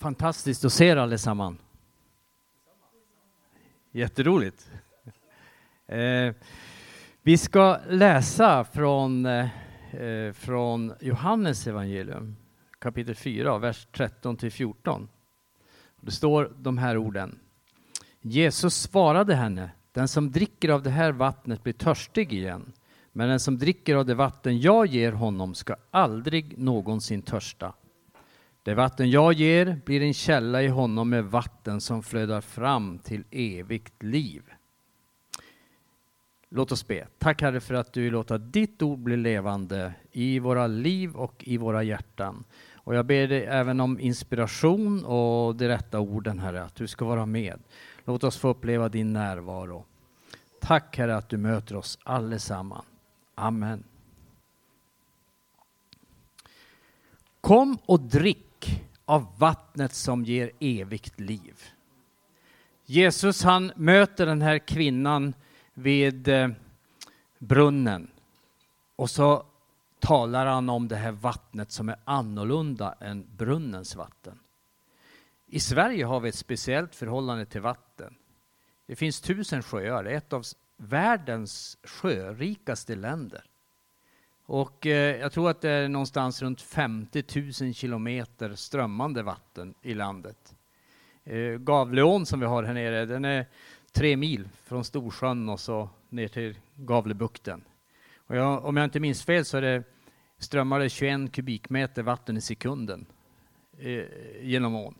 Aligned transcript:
Fantastiskt 0.00 0.64
att 0.64 0.72
se 0.72 0.86
er 0.86 0.96
allesammans. 0.96 1.58
Jätteroligt. 3.92 4.70
Eh, 5.86 6.34
vi 7.22 7.38
ska 7.38 7.78
läsa 7.88 8.64
från, 8.64 9.26
eh, 9.26 9.48
eh 9.94 10.32
från 10.32 10.92
Johannes 11.00 11.66
evangelium 11.66 12.36
kapitel 12.78 13.14
4, 13.14 13.58
vers 13.58 13.86
13 13.92 14.36
till 14.36 14.52
14. 14.52 15.08
Det 16.00 16.10
står 16.10 16.52
de 16.58 16.78
här 16.78 16.96
orden. 16.96 17.38
Jesus 18.20 18.74
svarade 18.74 19.34
henne, 19.34 19.70
den 19.92 20.08
som 20.08 20.30
dricker 20.30 20.68
av 20.68 20.82
det 20.82 20.90
här 20.90 21.12
vattnet 21.12 21.62
blir 21.62 21.72
törstig 21.72 22.32
igen. 22.32 22.72
Men 23.12 23.28
den 23.28 23.40
som 23.40 23.58
dricker 23.58 23.96
av 23.96 24.06
det 24.06 24.14
vatten 24.14 24.60
jag 24.60 24.86
ger 24.86 25.12
honom 25.12 25.54
ska 25.54 25.76
aldrig 25.90 26.58
någonsin 26.58 27.22
törsta. 27.22 27.72
Det 28.62 28.74
vatten 28.74 29.10
jag 29.10 29.32
ger 29.32 29.80
blir 29.84 30.02
en 30.02 30.14
källa 30.14 30.62
i 30.62 30.68
honom 30.68 31.10
med 31.10 31.24
vatten 31.24 31.80
som 31.80 32.02
flödar 32.02 32.40
fram 32.40 32.98
till 32.98 33.24
evigt 33.30 34.02
liv. 34.02 34.42
Låt 36.48 36.72
oss 36.72 36.86
be. 36.86 37.06
Tack 37.18 37.42
Herre 37.42 37.60
för 37.60 37.74
att 37.74 37.92
du 37.92 38.10
låter 38.10 38.38
ditt 38.38 38.82
ord 38.82 38.98
bli 38.98 39.16
levande 39.16 39.94
i 40.12 40.38
våra 40.38 40.66
liv 40.66 41.16
och 41.16 41.44
i 41.46 41.56
våra 41.56 41.82
hjärtan. 41.82 42.44
Och 42.74 42.94
jag 42.94 43.06
ber 43.06 43.28
dig 43.28 43.44
även 43.44 43.80
om 43.80 44.00
inspiration 44.00 45.04
och 45.04 45.56
de 45.56 45.68
rätta 45.68 46.00
orden 46.00 46.38
Herre, 46.38 46.62
att 46.62 46.74
du 46.74 46.86
ska 46.86 47.04
vara 47.04 47.26
med. 47.26 47.60
Låt 48.04 48.24
oss 48.24 48.36
få 48.36 48.48
uppleva 48.48 48.88
din 48.88 49.12
närvaro. 49.12 49.84
Tack 50.60 50.98
Herre 50.98 51.16
att 51.16 51.28
du 51.28 51.36
möter 51.36 51.76
oss 51.76 51.98
allesamman. 52.02 52.84
Amen. 53.34 53.84
Kom 57.40 57.78
och 57.86 58.00
drick 58.00 58.49
av 59.04 59.26
vattnet 59.38 59.94
som 59.94 60.24
ger 60.24 60.50
evigt 60.60 61.20
liv. 61.20 61.62
Jesus 62.84 63.42
han 63.42 63.72
möter 63.76 64.26
den 64.26 64.42
här 64.42 64.58
kvinnan 64.58 65.34
vid 65.74 66.28
eh, 66.28 66.48
brunnen 67.38 68.10
och 68.96 69.10
så 69.10 69.46
talar 70.00 70.46
han 70.46 70.68
om 70.68 70.88
det 70.88 70.96
här 70.96 71.12
vattnet 71.12 71.72
som 71.72 71.88
är 71.88 71.96
annorlunda 72.04 72.94
än 73.00 73.26
brunnens 73.36 73.96
vatten. 73.96 74.38
I 75.46 75.60
Sverige 75.60 76.04
har 76.04 76.20
vi 76.20 76.28
ett 76.28 76.34
speciellt 76.34 76.94
förhållande 76.94 77.46
till 77.46 77.60
vatten. 77.60 78.14
Det 78.86 78.96
finns 78.96 79.20
tusen 79.20 79.62
sjöar, 79.62 80.04
ett 80.04 80.32
av 80.32 80.42
världens 80.76 81.78
sjörikaste 81.82 82.94
länder. 82.94 83.44
Och 84.52 84.86
eh, 84.86 85.16
jag 85.16 85.32
tror 85.32 85.50
att 85.50 85.60
det 85.60 85.70
är 85.70 85.88
någonstans 85.88 86.42
runt 86.42 86.62
50 86.62 87.24
000 87.64 87.74
kilometer 87.74 88.54
strömmande 88.54 89.22
vatten 89.22 89.74
i 89.82 89.94
landet. 89.94 90.54
Eh, 91.24 91.38
Gavleån 91.38 92.26
som 92.26 92.40
vi 92.40 92.46
har 92.46 92.62
här 92.62 92.74
nere, 92.74 93.06
den 93.06 93.24
är 93.24 93.46
tre 93.92 94.16
mil 94.16 94.48
från 94.64 94.84
Storsjön 94.84 95.48
och 95.48 95.60
så 95.60 95.88
ner 96.08 96.28
till 96.28 96.56
Gavlebukten. 96.74 97.64
Och 98.16 98.36
jag, 98.36 98.64
om 98.64 98.76
jag 98.76 98.84
inte 98.84 99.00
minns 99.00 99.24
fel 99.24 99.44
så 99.44 99.56
är 99.56 99.62
det 99.62 99.82
strömmar 100.38 100.80
det 100.80 100.88
21 100.88 101.32
kubikmeter 101.32 102.02
vatten 102.02 102.36
i 102.36 102.40
sekunden 102.40 103.06
eh, 103.78 104.04
genom 104.40 104.74
ån. 104.74 104.94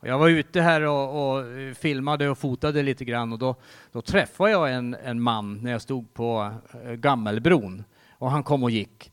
Och 0.00 0.08
jag 0.08 0.18
var 0.18 0.28
ute 0.28 0.60
här 0.60 0.82
och, 0.82 1.32
och, 1.32 1.46
eh, 1.46 1.74
filmade 1.74 2.28
och 2.28 2.38
fotade 2.38 2.82
lite 2.82 3.04
grann 3.04 3.32
och 3.32 3.38
då, 3.38 3.56
då 3.92 4.02
träffade 4.02 4.50
jag 4.50 4.72
en, 4.72 4.94
en 4.94 5.22
man 5.22 5.62
när 5.62 5.72
jag 5.72 5.82
stod 5.82 6.14
på 6.14 6.54
eh, 6.84 6.92
Gammelbron 6.92 7.84
och 8.18 8.30
han 8.30 8.42
kom 8.42 8.62
och 8.62 8.70
gick. 8.70 9.12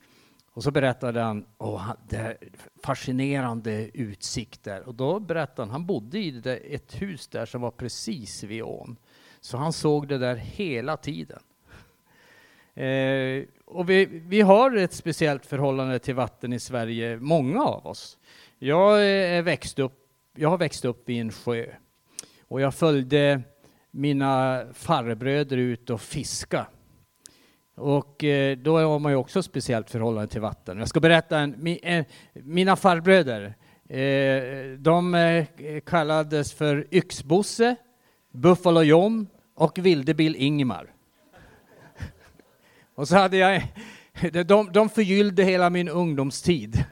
Och 0.54 0.64
så 0.64 0.72
berättade 0.72 1.22
han, 1.22 1.46
oh, 1.58 1.92
det 2.10 2.38
fascinerande 2.84 3.90
utsikter. 3.94 4.88
Och 4.88 4.96
då 4.96 5.20
berättade 5.20 5.62
han, 5.62 5.70
han 5.70 5.86
bodde 5.86 6.20
i 6.20 6.32
det, 6.32 6.56
ett 6.56 7.02
hus 7.02 7.28
där 7.28 7.46
som 7.46 7.62
var 7.62 7.72
precis 7.72 8.44
vid 8.44 8.64
ån. 8.64 8.96
Så 9.42 9.58
han 9.58 9.74
såg 9.74 10.08
det 10.08 10.18
där 10.18 10.36
hela 10.36 10.98
tiden. 10.98 11.40
Eh, 12.74 13.44
och 13.66 13.90
vi, 13.90 14.06
vi 14.06 14.42
har 14.42 14.76
ett 14.76 14.94
speciellt 14.94 15.46
förhållande 15.46 16.00
till 16.00 16.16
vatten 16.16 16.54
i 16.54 16.60
Sverige, 16.60 17.18
många 17.20 17.64
av 17.64 17.88
oss. 17.88 18.18
Jag, 18.60 19.00
eh, 19.00 19.38
är 19.38 19.42
växt 19.42 19.80
upp, 19.80 20.08
jag 20.36 20.50
har 20.50 20.58
växt 20.58 20.86
upp 20.86 21.10
vid 21.10 21.22
en 21.22 21.32
sjö 21.32 21.66
och 22.48 22.62
jag 22.62 22.74
följde 22.74 23.42
mina 23.92 24.66
farbröder 24.74 25.58
ut 25.58 25.90
och 25.90 26.02
fiska. 26.02 26.68
Och 27.76 28.24
eh, 28.24 28.58
då 28.58 28.78
har 28.80 29.00
man 29.00 29.12
ju 29.12 29.16
också 29.16 29.40
ett 29.40 29.46
speciellt 29.46 29.90
förhållande 29.90 30.28
till 30.28 30.42
vatten. 30.42 30.78
Jag 30.78 30.88
ska 30.88 31.00
berätta, 31.00 31.40
en, 31.40 32.06
mina 32.34 32.76
farbröder, 32.76 33.56
eh, 33.90 34.78
de 34.78 35.16
eh, 35.16 35.46
kallades 35.86 36.54
för 36.54 36.88
Yxbosse, 36.92 37.76
Buffalo 38.32 38.82
John 38.82 39.28
och 39.56 39.80
Vildebill 39.80 40.36
Ingmar. 40.36 40.88
Och 42.96 43.08
så 43.08 43.16
hade 43.16 43.38
jag, 43.38 43.64
de, 44.46 44.72
de 44.72 44.90
förgyllde 44.90 45.44
hela 45.44 45.70
min 45.70 45.90
ungdomstid. 45.90 46.84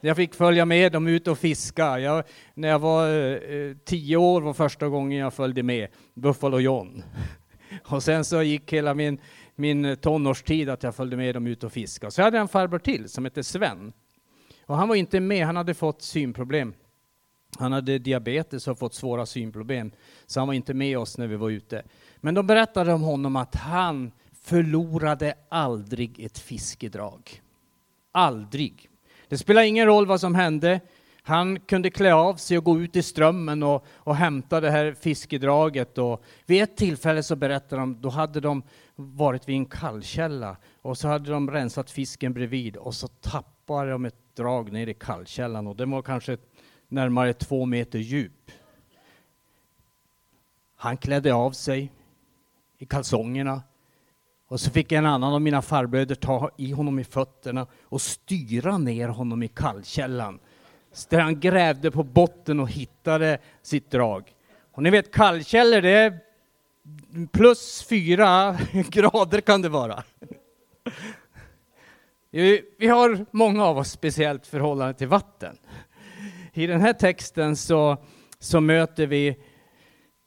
Jag 0.00 0.16
fick 0.16 0.34
följa 0.34 0.64
med 0.64 0.92
dem 0.92 1.06
ut 1.06 1.28
och 1.28 1.38
fiska. 1.38 1.98
Jag, 1.98 2.24
när 2.54 2.68
jag 2.68 2.78
var 2.78 3.08
eh, 3.52 3.76
tio 3.84 4.16
år 4.16 4.40
var 4.40 4.52
första 4.52 4.88
gången 4.88 5.18
jag 5.18 5.34
följde 5.34 5.62
med 5.62 5.88
Buffalo 6.14 6.58
John. 6.58 7.02
Och 7.84 8.02
sen 8.02 8.24
så 8.24 8.42
gick 8.42 8.72
hela 8.72 8.94
min, 8.94 9.18
min 9.56 9.84
eh, 9.84 9.94
tonårstid 9.94 10.68
att 10.68 10.82
jag 10.82 10.94
följde 10.94 11.16
med 11.16 11.34
dem 11.34 11.46
ut 11.46 11.64
och 11.64 11.72
fiska. 11.72 12.10
Så 12.10 12.20
jag 12.20 12.24
hade 12.24 12.38
en 12.38 12.48
farbror 12.48 12.78
till 12.78 13.08
som 13.08 13.24
hette 13.24 13.44
Sven. 13.44 13.92
Och 14.66 14.76
han 14.76 14.88
var 14.88 14.96
inte 14.96 15.20
med, 15.20 15.46
han 15.46 15.56
hade 15.56 15.74
fått 15.74 16.02
synproblem. 16.02 16.74
Han 17.58 17.72
hade 17.72 17.98
diabetes 17.98 18.68
och 18.68 18.78
fått 18.78 18.94
svåra 18.94 19.26
synproblem, 19.26 19.90
så 20.26 20.40
han 20.40 20.46
var 20.46 20.54
inte 20.54 20.74
med 20.74 20.98
oss 20.98 21.18
när 21.18 21.26
vi 21.26 21.36
var 21.36 21.50
ute. 21.50 21.82
Men 22.16 22.34
de 22.34 22.46
berättade 22.46 22.92
om 22.92 23.02
honom 23.02 23.36
att 23.36 23.54
han 23.54 24.12
förlorade 24.42 25.34
aldrig 25.48 26.20
ett 26.20 26.38
fiskedrag. 26.38 27.42
Aldrig. 28.12 28.88
Det 29.28 29.38
spelar 29.38 29.62
ingen 29.62 29.86
roll 29.86 30.06
vad 30.06 30.20
som 30.20 30.34
hände. 30.34 30.80
Han 31.26 31.60
kunde 31.60 31.90
klä 31.90 32.14
av 32.14 32.34
sig 32.34 32.58
och 32.58 32.64
gå 32.64 32.80
ut 32.80 32.96
i 32.96 33.02
strömmen 33.02 33.62
och, 33.62 33.86
och 33.94 34.16
hämta 34.16 34.60
det 34.60 34.70
här 34.70 34.94
fiskedraget. 35.00 35.98
Och 35.98 36.22
vid 36.46 36.62
ett 36.62 36.76
tillfälle 36.76 37.22
så 37.22 37.36
berättade 37.36 37.82
de, 37.82 38.00
då 38.00 38.08
hade 38.08 38.40
de 38.40 38.62
varit 38.96 39.48
vid 39.48 39.56
en 39.56 39.66
kallkälla 39.66 40.56
och 40.82 40.98
så 40.98 41.08
hade 41.08 41.30
de 41.30 41.50
rensat 41.50 41.90
fisken 41.90 42.32
bredvid 42.32 42.76
och 42.76 42.94
så 42.94 43.08
tappade 43.08 43.90
de 43.90 44.04
ett 44.04 44.36
drag 44.36 44.72
ner 44.72 44.86
i 44.86 44.94
kallkällan 44.94 45.66
och 45.66 45.76
den 45.76 45.90
var 45.90 46.02
kanske 46.02 46.36
närmare 46.88 47.32
två 47.32 47.64
meter 47.64 47.98
djup. 47.98 48.50
Han 50.76 50.96
klädde 50.96 51.34
av 51.34 51.50
sig 51.50 51.92
i 52.78 52.86
kalsongerna 52.86 53.62
och 54.48 54.60
så 54.60 54.70
fick 54.70 54.92
en 54.92 55.06
annan 55.06 55.34
av 55.34 55.40
mina 55.40 55.62
farbröder 55.62 56.14
ta 56.14 56.50
i 56.56 56.72
honom 56.72 56.98
i 56.98 57.04
fötterna 57.04 57.66
och 57.82 58.02
styra 58.02 58.78
ner 58.78 59.08
honom 59.08 59.42
i 59.42 59.48
kallkällan. 59.48 60.38
Där 61.08 61.20
han 61.20 61.40
grävde 61.40 61.90
på 61.90 62.02
botten 62.02 62.60
och 62.60 62.70
hittade 62.70 63.38
sitt 63.62 63.90
drag. 63.90 64.34
Och 64.72 64.82
ni 64.82 64.90
vet 64.90 65.12
kallkällor, 65.12 65.80
det 65.80 65.90
är 65.90 66.18
plus 67.32 67.86
fyra 67.88 68.58
grader 68.88 69.40
kan 69.40 69.62
det 69.62 69.68
vara. 69.68 70.04
Vi 72.78 72.86
har 72.88 73.26
många 73.30 73.64
av 73.64 73.78
oss 73.78 73.90
speciellt 73.90 74.46
förhållande 74.46 74.94
till 74.94 75.08
vatten. 75.08 75.58
I 76.52 76.66
den 76.66 76.80
här 76.80 76.92
texten 76.92 77.56
så, 77.56 77.96
så 78.38 78.60
möter 78.60 79.06
vi 79.06 79.36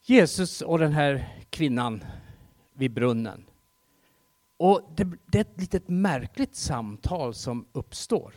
Jesus 0.05 0.61
och 0.61 0.79
den 0.79 0.91
här 0.91 1.29
kvinnan 1.49 2.03
vid 2.73 2.93
brunnen. 2.93 3.45
Och 4.57 4.93
det, 4.95 5.07
det, 5.25 5.37
är 5.37 5.41
ett 5.41 5.59
litet 5.59 5.89
märkligt 5.89 6.55
samtal 6.55 7.33
som 7.33 7.65
uppstår. 7.71 8.33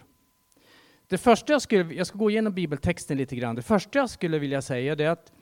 Det 1.12 1.18
första 1.18 1.52
jag 1.52 1.62
skulle, 1.62 1.94
jag 1.94 2.06
ska 2.06 2.18
gå 2.18 2.30
igenom 2.30 2.52
bibeltexten 2.52 3.18
lite 3.18 3.36
grann. 3.36 3.54
Det 3.54 3.62
första 3.62 3.98
jag 3.98 4.10
skulle 4.10 4.38
vilja 4.38 4.62
säga 4.62 4.92
är 4.92 5.09
att 5.09 5.32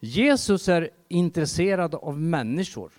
Jesus 0.00 0.68
är 0.68 0.90
intresserad 1.08 1.94
av 1.94 2.20
människor. 2.20 2.92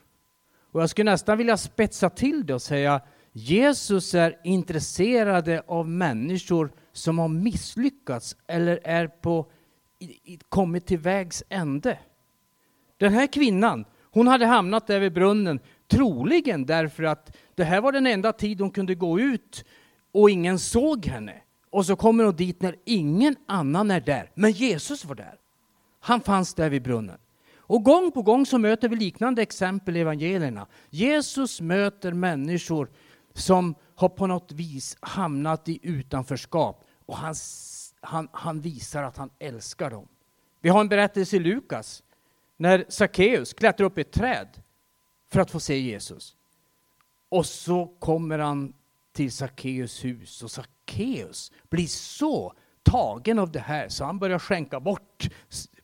Och 0.72 0.82
jag 0.82 0.90
skulle 0.90 1.12
nästan 1.12 1.38
vilja 1.38 1.58
spetsa 1.58 2.10
till 2.10 2.46
det 2.46 2.54
och 2.54 2.62
säga 2.62 3.02
Jesus 3.32 4.14
är 4.14 4.40
intresserad 4.44 5.62
av 5.68 5.90
människor 5.90 6.72
som 6.92 7.20
har 7.20 7.28
misslyckats 7.28 8.38
eller 8.48 8.80
är 8.84 9.08
på, 9.08 9.52
kommit 10.50 10.86
till 10.86 11.00
vägs 11.00 11.44
ände. 11.50 12.00
Den 12.98 13.14
här 13.14 13.28
kvinnan, 13.28 13.86
hon 14.12 14.28
hade 14.28 14.46
hamnat 14.46 14.88
där 14.88 15.00
vid 15.00 15.14
brunnen 15.14 15.60
Troligen 15.88 16.66
därför 16.66 17.04
att 17.04 17.38
det 17.56 17.64
här 17.64 17.82
var 17.82 17.92
den 17.92 18.08
enda 18.08 18.34
tid 18.34 18.62
hon 18.62 18.72
kunde 18.72 18.96
gå 18.96 19.20
ut 19.20 19.66
och 20.12 20.30
ingen 20.30 20.60
såg 20.60 21.06
henne. 21.06 21.43
Och 21.74 21.86
så 21.86 21.96
kommer 21.96 22.24
hon 22.24 22.36
dit 22.36 22.62
när 22.62 22.76
ingen 22.86 23.36
annan 23.46 23.92
är 23.92 24.02
där. 24.02 24.32
Men 24.34 24.52
Jesus 24.52 25.06
var 25.06 25.16
där. 25.16 25.36
Han 26.00 26.22
fanns 26.22 26.54
där 26.54 26.70
vid 26.70 26.84
brunnen. 26.84 27.18
Och 27.56 27.84
gång 27.84 28.12
på 28.12 28.22
gång 28.22 28.46
så 28.46 28.58
möter 28.58 28.90
vi 28.90 28.96
liknande 28.96 29.42
exempel 29.42 29.98
i 29.98 30.00
evangelierna. 30.00 30.68
Jesus 30.90 31.62
möter 31.62 32.14
människor 32.14 32.90
som 33.34 33.76
har 33.96 34.10
på 34.10 34.28
något 34.28 34.52
vis 34.52 34.98
hamnat 35.00 35.70
i 35.70 35.80
utanförskap 35.84 36.84
och 37.06 37.18
han, 37.18 37.36
han, 38.02 38.28
han 38.32 38.62
visar 38.62 39.04
att 39.04 39.18
han 39.18 39.30
älskar 39.40 39.90
dem. 39.90 40.08
Vi 40.62 40.70
har 40.70 40.82
en 40.82 40.90
berättelse 40.90 41.36
i 41.36 41.40
Lukas 41.40 42.04
när 42.58 42.86
Sackeus 42.90 43.54
klättrar 43.54 43.86
upp 43.86 43.98
i 43.98 44.02
ett 44.02 44.12
träd 44.12 44.62
för 45.32 45.40
att 45.40 45.52
få 45.52 45.60
se 45.60 45.80
Jesus. 45.80 46.36
Och 47.30 47.46
så 47.46 47.86
kommer 47.86 48.40
han 48.40 48.74
till 49.14 49.32
Sackeus 49.32 50.06
hus 50.06 50.44
och 50.44 50.52
Sackeus 50.52 51.52
blir 51.70 51.88
så 51.88 52.54
tagen 52.84 53.40
av 53.40 53.52
det 53.52 53.60
här 53.60 53.90
så 53.90 54.06
han 54.06 54.20
börjar 54.20 54.40
skänka 54.40 54.80
bort 54.80 55.30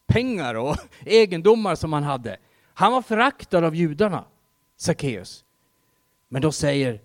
pengar 0.08 0.56
och 0.56 0.76
egendomar 1.06 1.76
som 1.76 1.94
han 1.94 2.04
hade. 2.04 2.38
Han 2.74 2.92
var 2.92 3.02
föraktad 3.02 3.66
av 3.66 3.76
judarna, 3.76 4.26
Sackeus. 4.78 5.46
Men 6.28 6.42
då 6.42 6.52
säger 6.52 7.02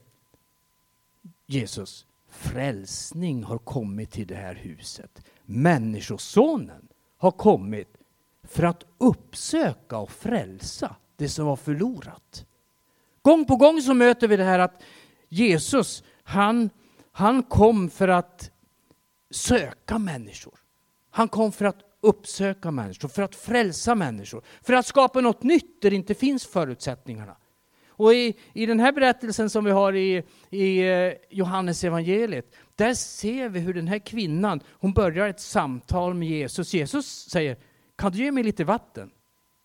Jesus, 1.47 2.07
frälsning 2.29 3.45
har 3.45 3.59
kommit 3.59 4.11
till 4.11 4.27
det 4.27 4.35
här 4.35 4.55
huset. 4.55 5.23
Människosonen 5.45 6.89
har 7.17 7.31
kommit 7.31 7.97
för 8.43 8.63
att 8.63 8.85
uppsöka 8.99 9.99
och 9.99 10.11
frälsa 10.11 10.97
det 11.17 11.29
som 11.29 11.47
var 11.47 11.57
förlorat. 11.57 12.47
Gång 13.23 13.45
på 13.45 13.57
gång 13.57 13.83
så 13.83 13.95
möter 13.95 14.29
vi 14.29 14.37
det 14.37 14.45
här 14.45 14.59
att 14.59 14.83
Jesus, 15.29 16.05
han, 16.25 16.71
han 17.13 17.43
kom 17.43 17.91
för 17.91 18.09
att 18.09 18.51
söka 19.31 19.99
människor. 19.99 20.55
Han 21.11 21.29
kom 21.29 21.53
för 21.53 21.65
att 21.65 21.79
uppsöka 22.01 22.71
människor, 22.71 23.09
för 23.09 23.23
att 23.23 23.35
frälsa 23.35 23.95
människor, 23.95 24.43
för 24.63 24.73
att 24.73 24.87
skapa 24.87 25.21
något 25.21 25.43
nytt 25.43 25.83
där 25.83 25.91
det 25.91 25.97
inte 25.97 26.15
finns 26.15 26.47
förutsättningarna. 26.47 27.37
Och 27.97 28.15
i, 28.15 28.37
i 28.53 28.67
den 28.67 28.81
här 28.81 28.93
berättelsen 28.93 29.51
som 29.51 29.65
vi 29.65 29.71
har 29.71 29.93
i, 29.93 30.23
i 30.51 30.79
eh, 30.79 31.13
Johannes 31.31 31.85
evangeliet, 31.85 32.55
där 32.75 32.95
ser 32.95 33.49
vi 33.49 33.61
hur 33.61 33.75
den 33.75 33.89
här 33.89 33.99
kvinnan, 33.99 34.61
hon 34.71 34.93
börjar 34.93 35.29
ett 35.29 35.41
samtal 35.41 36.15
med 36.15 36.29
Jesus. 36.29 36.75
Jesus 36.75 37.29
säger, 37.31 37.57
kan 37.97 38.13
du 38.13 38.19
ge 38.19 38.33
mig 38.33 38.45
lite 38.45 38.65
vatten? 38.65 39.11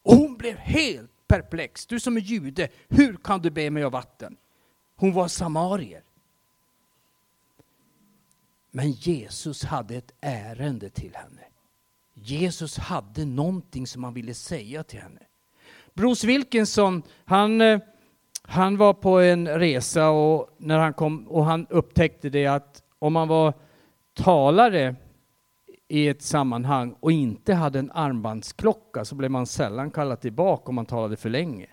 Och 0.04 0.16
hon 0.16 0.38
blev 0.38 0.56
helt 0.56 1.12
perplex. 1.28 1.86
Du 1.86 2.00
som 2.00 2.18
är 2.18 2.22
jude, 2.22 2.70
hur 2.88 3.14
kan 3.14 3.42
du 3.42 3.50
be 3.50 3.70
mig 3.70 3.86
om 3.86 3.92
vatten? 3.92 4.38
Hon 4.96 5.14
var 5.14 5.28
samarier. 5.28 6.04
Men 8.72 8.92
Jesus 8.92 9.64
hade 9.64 9.96
ett 9.96 10.12
ärende 10.22 10.90
till 10.90 11.16
henne. 11.16 11.42
Jesus 12.14 12.78
hade 12.78 13.26
någonting 13.26 13.88
som 13.88 14.04
han 14.04 14.14
ville 14.14 14.34
säga 14.34 14.84
till 14.84 15.00
henne. 15.00 15.20
Bruce 15.94 16.28
Wilkinson, 16.28 17.04
han, 17.26 17.62
eh, 17.62 17.80
han 18.42 18.78
var 18.78 18.94
på 18.94 19.20
en 19.20 19.48
resa 19.48 20.10
och, 20.10 20.50
när 20.58 20.78
han 20.78 20.94
kom, 20.94 21.28
och 21.28 21.46
han 21.46 21.68
upptäckte 21.70 22.30
det 22.30 22.48
att 22.48 22.84
om 23.00 23.14
man 23.14 23.28
var 23.28 23.54
talare 24.14 24.96
i 25.88 26.08
ett 26.08 26.22
sammanhang 26.22 26.96
och 27.00 27.12
inte 27.12 27.54
hade 27.54 27.80
en 27.80 27.92
armbandsklocka 27.92 29.06
så 29.06 29.16
blev 29.16 29.32
man 29.32 29.46
sällan 29.46 29.92
kallad 29.92 30.22
tillbaka 30.22 30.70
om 30.70 30.76
man 30.76 30.86
talade 30.86 31.18
för 31.18 31.30
länge. 31.30 31.68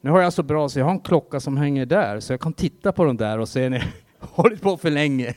Nu 0.00 0.10
har 0.10 0.20
jag 0.20 0.32
så 0.32 0.42
bra 0.42 0.68
så 0.68 0.78
jag 0.78 0.84
har 0.84 0.92
en 0.92 1.00
klocka 1.00 1.40
som 1.40 1.56
hänger 1.56 1.86
där 1.86 2.20
så 2.20 2.32
jag 2.32 2.40
kan 2.40 2.52
titta 2.52 2.92
på 2.92 3.04
den 3.04 3.16
där 3.16 3.38
och 3.38 3.48
se 3.48 3.68
när 3.68 3.78
jag 3.78 3.86
hållit 4.28 4.62
på 4.62 4.76
för 4.76 4.90
länge. 4.90 5.34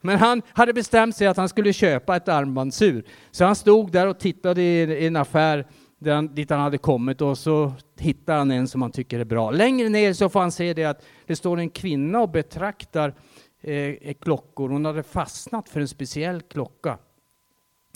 Men 0.00 0.18
han 0.18 0.42
hade 0.52 0.72
bestämt 0.72 1.16
sig 1.16 1.26
att 1.26 1.36
han 1.36 1.48
skulle 1.48 1.72
köpa 1.72 2.16
ett 2.16 2.28
armbandsur. 2.28 3.04
Så 3.30 3.44
han 3.44 3.56
stod 3.56 3.92
där 3.92 4.06
och 4.06 4.18
tittade 4.18 4.62
i 4.62 5.06
en 5.06 5.16
affär 5.16 5.66
där 5.98 6.14
han, 6.14 6.34
dit 6.34 6.50
han 6.50 6.60
hade 6.60 6.78
kommit 6.78 7.20
och 7.20 7.38
så 7.38 7.72
hittar 7.98 8.38
han 8.38 8.50
en 8.50 8.68
som 8.68 8.82
han 8.82 8.92
tycker 8.92 9.18
är 9.18 9.24
bra. 9.24 9.50
Längre 9.50 9.88
ner 9.88 10.12
så 10.12 10.28
får 10.28 10.40
han 10.40 10.52
se 10.52 10.74
det 10.74 10.84
att 10.84 11.04
det 11.26 11.36
står 11.36 11.58
en 11.58 11.70
kvinna 11.70 12.20
och 12.20 12.28
betraktar 12.28 13.14
eh, 13.60 14.14
klockor. 14.20 14.68
Hon 14.68 14.84
hade 14.84 15.02
fastnat 15.02 15.68
för 15.68 15.80
en 15.80 15.88
speciell 15.88 16.42
klocka. 16.42 16.98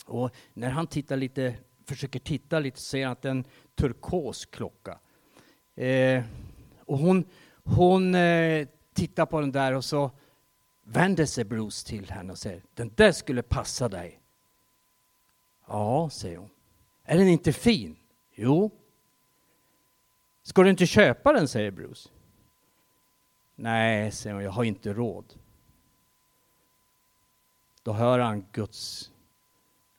Och 0.06 0.30
när 0.54 0.70
han 0.70 0.86
tittar 0.86 1.16
lite, 1.16 1.54
försöker 1.88 2.18
titta 2.18 2.58
lite 2.58 2.80
ser 2.80 3.04
han 3.04 3.12
att 3.12 3.22
det 3.22 3.28
är 3.28 3.30
en 3.30 3.44
turkos 3.74 4.46
klocka. 4.46 4.98
Eh, 5.76 6.22
och 6.78 6.98
hon, 6.98 7.24
hon 7.64 8.14
eh, 8.14 8.66
tittar 8.94 9.26
på 9.26 9.40
den 9.40 9.52
där 9.52 9.72
och 9.72 9.84
så 9.84 10.10
vänder 10.84 11.26
sig 11.26 11.44
Bruce 11.44 11.86
till 11.88 12.10
henne 12.10 12.32
och 12.32 12.38
säger 12.38 12.62
den 12.75 12.90
där 12.94 13.12
skulle 13.12 13.42
passa 13.42 13.88
dig. 13.88 14.20
Ja, 15.66 16.10
säger 16.12 16.36
hon. 16.36 16.50
Är 17.04 17.19
den 17.19 17.28
inte 17.28 17.52
fin? 17.52 17.96
Jo. 18.34 18.70
Ska 20.42 20.62
du 20.62 20.70
inte 20.70 20.86
köpa 20.86 21.32
den, 21.32 21.48
säger 21.48 21.70
Bruce. 21.70 22.08
Nej, 23.54 24.12
säger 24.12 24.34
hon, 24.34 24.44
jag 24.44 24.50
har 24.50 24.64
inte 24.64 24.92
råd. 24.92 25.34
Då 27.82 27.92
hör 27.92 28.19
han 28.19 28.46
Guds 28.52 29.10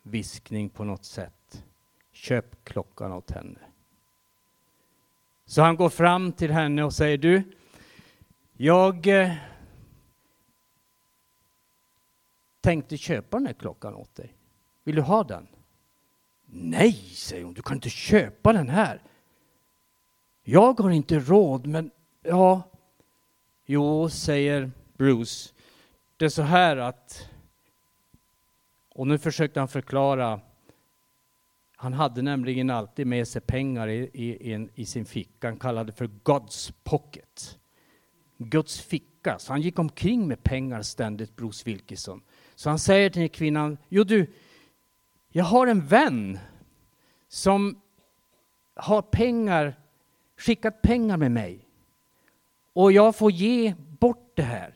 viskning 0.03 0.69
på 0.69 0.83
något 0.83 1.05
sätt. 1.05 1.63
Köp 2.11 2.63
klockan 2.63 3.11
åt 3.11 3.31
henne. 3.31 3.59
Så 5.45 5.61
han 5.61 5.75
går 5.75 5.89
fram 5.89 6.31
till 6.31 6.51
henne 6.51 6.83
och 6.83 6.93
säger 6.93 7.17
du, 7.17 7.43
jag 8.53 9.07
eh, 9.07 9.33
tänkte 12.65 12.97
köpa 12.97 13.37
den 13.37 13.45
här 13.45 13.53
klockan 13.53 13.95
åt 13.95 14.15
dig. 14.15 14.37
Vill 14.83 14.95
du 14.95 15.01
ha 15.01 15.23
den? 15.23 15.47
Nej, 16.45 16.93
säger 16.93 17.43
hon, 17.43 17.53
du 17.53 17.61
kan 17.61 17.77
inte 17.77 17.89
köpa 17.89 18.53
den 18.53 18.69
här. 18.69 19.01
Jag 20.43 20.79
har 20.79 20.89
inte 20.89 21.19
råd, 21.19 21.67
men 21.67 21.91
ja. 22.23 22.61
Jo, 23.65 24.09
säger 24.09 24.71
Bruce. 24.97 25.53
Det 26.17 26.25
är 26.25 26.29
så 26.29 26.41
här 26.41 26.77
att 26.77 27.29
och 28.89 29.07
nu 29.07 29.17
försökte 29.17 29.59
han 29.59 29.67
förklara. 29.67 30.39
Han 31.75 31.93
hade 31.93 32.21
nämligen 32.21 32.69
alltid 32.69 33.07
med 33.07 33.27
sig 33.27 33.41
pengar 33.41 33.87
i, 33.87 34.09
i, 34.13 34.53
i, 34.53 34.69
i 34.75 34.85
sin 34.85 35.05
ficka. 35.05 35.47
Han 35.47 35.59
kallade 35.59 35.91
det 35.91 35.97
för 35.97 36.07
God's 36.07 36.73
pocket. 36.83 37.59
Guds 38.37 38.81
ficka. 38.81 39.39
Så 39.39 39.53
han 39.53 39.61
gick 39.61 39.79
omkring 39.79 40.27
med 40.27 40.43
pengar 40.43 40.81
ständigt, 40.81 41.35
Bruce 41.35 41.63
Wilkinson. 41.65 42.21
Så 42.55 42.69
han 42.69 42.79
säger 42.79 43.09
till 43.09 43.31
kvinnan, 43.31 43.77
jo 43.89 44.03
du, 44.03 44.33
jag 45.29 45.45
har 45.45 45.67
en 45.67 45.87
vän 45.87 46.39
som 47.27 47.81
har 48.73 49.01
pengar, 49.01 49.79
skickat 50.37 50.81
pengar 50.81 51.17
med 51.17 51.31
mig. 51.31 51.67
Och 52.73 52.91
jag 52.91 53.15
får 53.15 53.31
ge 53.31 53.75
bort 53.77 54.31
det 54.35 54.43
här. 54.43 54.73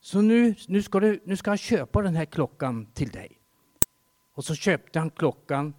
Så 0.00 0.20
nu, 0.20 0.54
nu, 0.68 0.82
ska, 0.82 1.00
du, 1.00 1.20
nu 1.24 1.36
ska 1.36 1.50
jag 1.50 1.58
köpa 1.58 2.02
den 2.02 2.16
här 2.16 2.24
klockan 2.24 2.86
till 2.86 3.10
dig. 3.10 3.38
Och 4.34 4.44
så 4.44 4.54
köpte 4.54 4.98
han 4.98 5.10
klockan. 5.10 5.74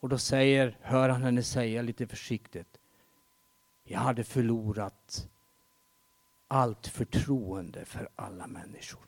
Och 0.00 0.08
då 0.08 0.18
säger, 0.18 0.76
hör 0.80 1.08
han 1.08 1.22
henne 1.22 1.42
säga 1.42 1.82
lite 1.82 2.06
försiktigt. 2.06 2.78
Jag 3.84 3.98
hade 3.98 4.24
förlorat 4.24 5.28
allt 6.48 6.86
förtroende 6.86 7.84
för 7.84 8.08
alla 8.16 8.46
människor. 8.46 9.02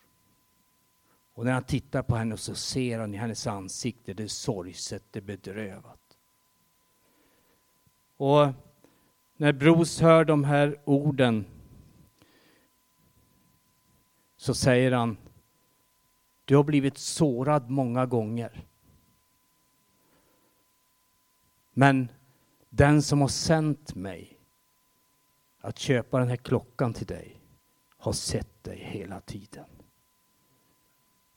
Och 1.33 1.45
när 1.45 1.51
han 1.51 1.63
tittar 1.63 2.03
på 2.03 2.15
henne 2.15 2.37
så 2.37 2.55
ser 2.55 2.99
han 2.99 3.13
i 3.13 3.17
hennes 3.17 3.47
ansikte 3.47 4.13
det 4.13 4.29
sorgset, 4.29 5.03
det 5.11 5.21
bedrövat. 5.21 6.17
Och 8.17 8.47
när 9.37 9.53
Bros 9.53 10.01
hör 10.01 10.25
de 10.25 10.43
här 10.43 10.79
orden 10.85 11.45
så 14.37 14.53
säger 14.53 14.91
han 14.91 15.17
du 16.45 16.55
har 16.55 16.63
blivit 16.63 16.97
sårad 16.97 17.69
många 17.69 18.05
gånger. 18.05 18.65
Men 21.73 22.07
den 22.69 23.01
som 23.01 23.21
har 23.21 23.27
sänt 23.27 23.95
mig 23.95 24.30
att 25.61 25.79
köpa 25.79 26.19
den 26.19 26.27
här 26.27 26.35
klockan 26.35 26.93
till 26.93 27.07
dig 27.07 27.41
har 27.97 28.13
sett 28.13 28.63
dig 28.63 28.77
hela 28.77 29.19
tiden. 29.21 29.65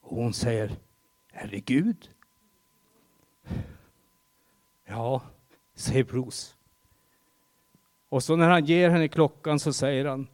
Och 0.00 0.16
hon 0.16 0.32
säger, 0.32 0.76
är 1.32 1.48
det 1.48 1.60
Gud? 1.60 2.10
Ja, 4.84 5.22
säger 5.74 6.04
Bruce. 6.04 6.54
Och 8.08 8.22
så 8.22 8.36
när 8.36 8.50
han 8.50 8.64
ger 8.64 8.90
henne 8.90 9.08
klockan 9.08 9.58
så 9.58 9.72
säger 9.72 10.04
han, 10.04 10.28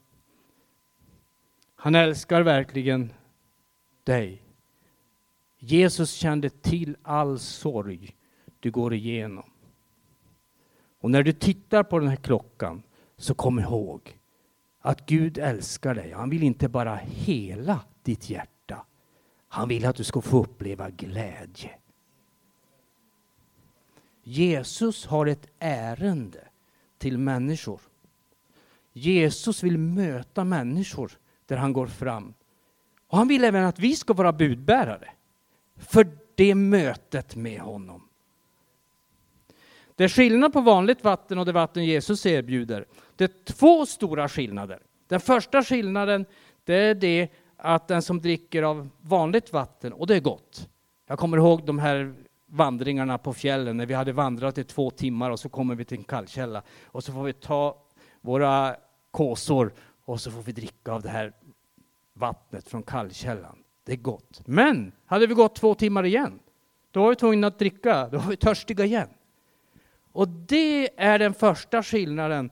han 1.74 1.94
älskar 1.94 2.42
verkligen 2.42 3.12
dig. 4.04 4.42
Jesus 5.58 6.12
kände 6.12 6.50
till 6.50 6.96
all 7.02 7.38
sorg 7.38 8.16
du 8.60 8.70
går 8.70 8.94
igenom. 8.94 9.50
Och 11.00 11.10
när 11.10 11.22
du 11.22 11.32
tittar 11.32 11.82
på 11.82 11.98
den 11.98 12.08
här 12.08 12.16
klockan 12.16 12.82
så 13.20 13.34
kom 13.34 13.58
ihåg 13.58 14.18
att 14.80 15.06
Gud 15.06 15.38
älskar 15.38 15.94
dig. 15.94 16.12
Han 16.12 16.30
vill 16.30 16.42
inte 16.42 16.68
bara 16.68 16.96
hela 16.96 17.80
ditt 18.02 18.30
hjärta. 18.30 18.86
Han 19.48 19.68
vill 19.68 19.86
att 19.86 19.96
du 19.96 20.04
ska 20.04 20.20
få 20.20 20.42
uppleva 20.42 20.90
glädje. 20.90 21.70
Jesus 24.22 25.06
har 25.06 25.26
ett 25.26 25.46
ärende 25.58 26.48
till 26.98 27.18
människor. 27.18 27.80
Jesus 28.92 29.62
vill 29.62 29.78
möta 29.78 30.44
människor 30.44 31.12
där 31.46 31.56
han 31.56 31.72
går 31.72 31.86
fram. 31.86 32.34
Och 33.06 33.18
han 33.18 33.28
vill 33.28 33.44
även 33.44 33.64
att 33.64 33.78
vi 33.78 33.96
ska 33.96 34.12
vara 34.12 34.32
budbärare. 34.32 35.10
för 35.76 36.18
det 36.34 36.54
mötet 36.54 37.36
med 37.36 37.60
honom. 37.60 38.09
Det 40.00 40.04
är 40.04 40.08
skillnad 40.08 40.52
på 40.52 40.60
vanligt 40.60 41.04
vatten 41.04 41.38
och 41.38 41.46
det 41.46 41.52
vatten 41.52 41.84
Jesus 41.84 42.26
erbjuder. 42.26 42.84
Det 43.16 43.24
är 43.24 43.44
två 43.44 43.86
stora 43.86 44.28
skillnader. 44.28 44.78
Den 45.08 45.20
första 45.20 45.62
skillnaden 45.62 46.26
det 46.64 46.74
är 46.74 46.94
det 46.94 47.28
att 47.56 47.88
den 47.88 48.02
som 48.02 48.20
dricker 48.20 48.62
av 48.62 48.88
vanligt 49.00 49.52
vatten, 49.52 49.92
och 49.92 50.06
det 50.06 50.16
är 50.16 50.20
gott. 50.20 50.68
Jag 51.06 51.18
kommer 51.18 51.36
ihåg 51.36 51.66
de 51.66 51.78
här 51.78 52.14
vandringarna 52.46 53.18
på 53.18 53.32
fjällen 53.32 53.76
när 53.76 53.86
vi 53.86 53.94
hade 53.94 54.12
vandrat 54.12 54.58
i 54.58 54.64
två 54.64 54.90
timmar 54.90 55.30
och 55.30 55.40
så 55.40 55.48
kommer 55.48 55.74
vi 55.74 55.84
till 55.84 55.98
en 55.98 56.04
kallkälla 56.04 56.62
och 56.84 57.04
så 57.04 57.12
får 57.12 57.22
vi 57.22 57.32
ta 57.32 57.82
våra 58.20 58.76
kåsor 59.10 59.72
och 60.04 60.20
så 60.20 60.30
får 60.30 60.42
vi 60.42 60.52
dricka 60.52 60.92
av 60.92 61.02
det 61.02 61.08
här 61.08 61.32
vattnet 62.14 62.68
från 62.68 62.82
kallkällan. 62.82 63.58
Det 63.84 63.92
är 63.92 63.96
gott. 63.96 64.42
Men 64.46 64.92
hade 65.06 65.26
vi 65.26 65.34
gått 65.34 65.54
två 65.54 65.74
timmar 65.74 66.04
igen, 66.04 66.38
då 66.90 67.02
var 67.02 67.10
vi 67.10 67.16
tvungna 67.16 67.46
att 67.46 67.58
dricka, 67.58 68.08
då 68.08 68.18
var 68.18 68.30
vi 68.30 68.36
törstiga 68.36 68.84
igen. 68.84 69.08
Och 70.12 70.28
det 70.28 71.00
är 71.00 71.18
den 71.18 71.34
första 71.34 71.82
skillnaden. 71.82 72.50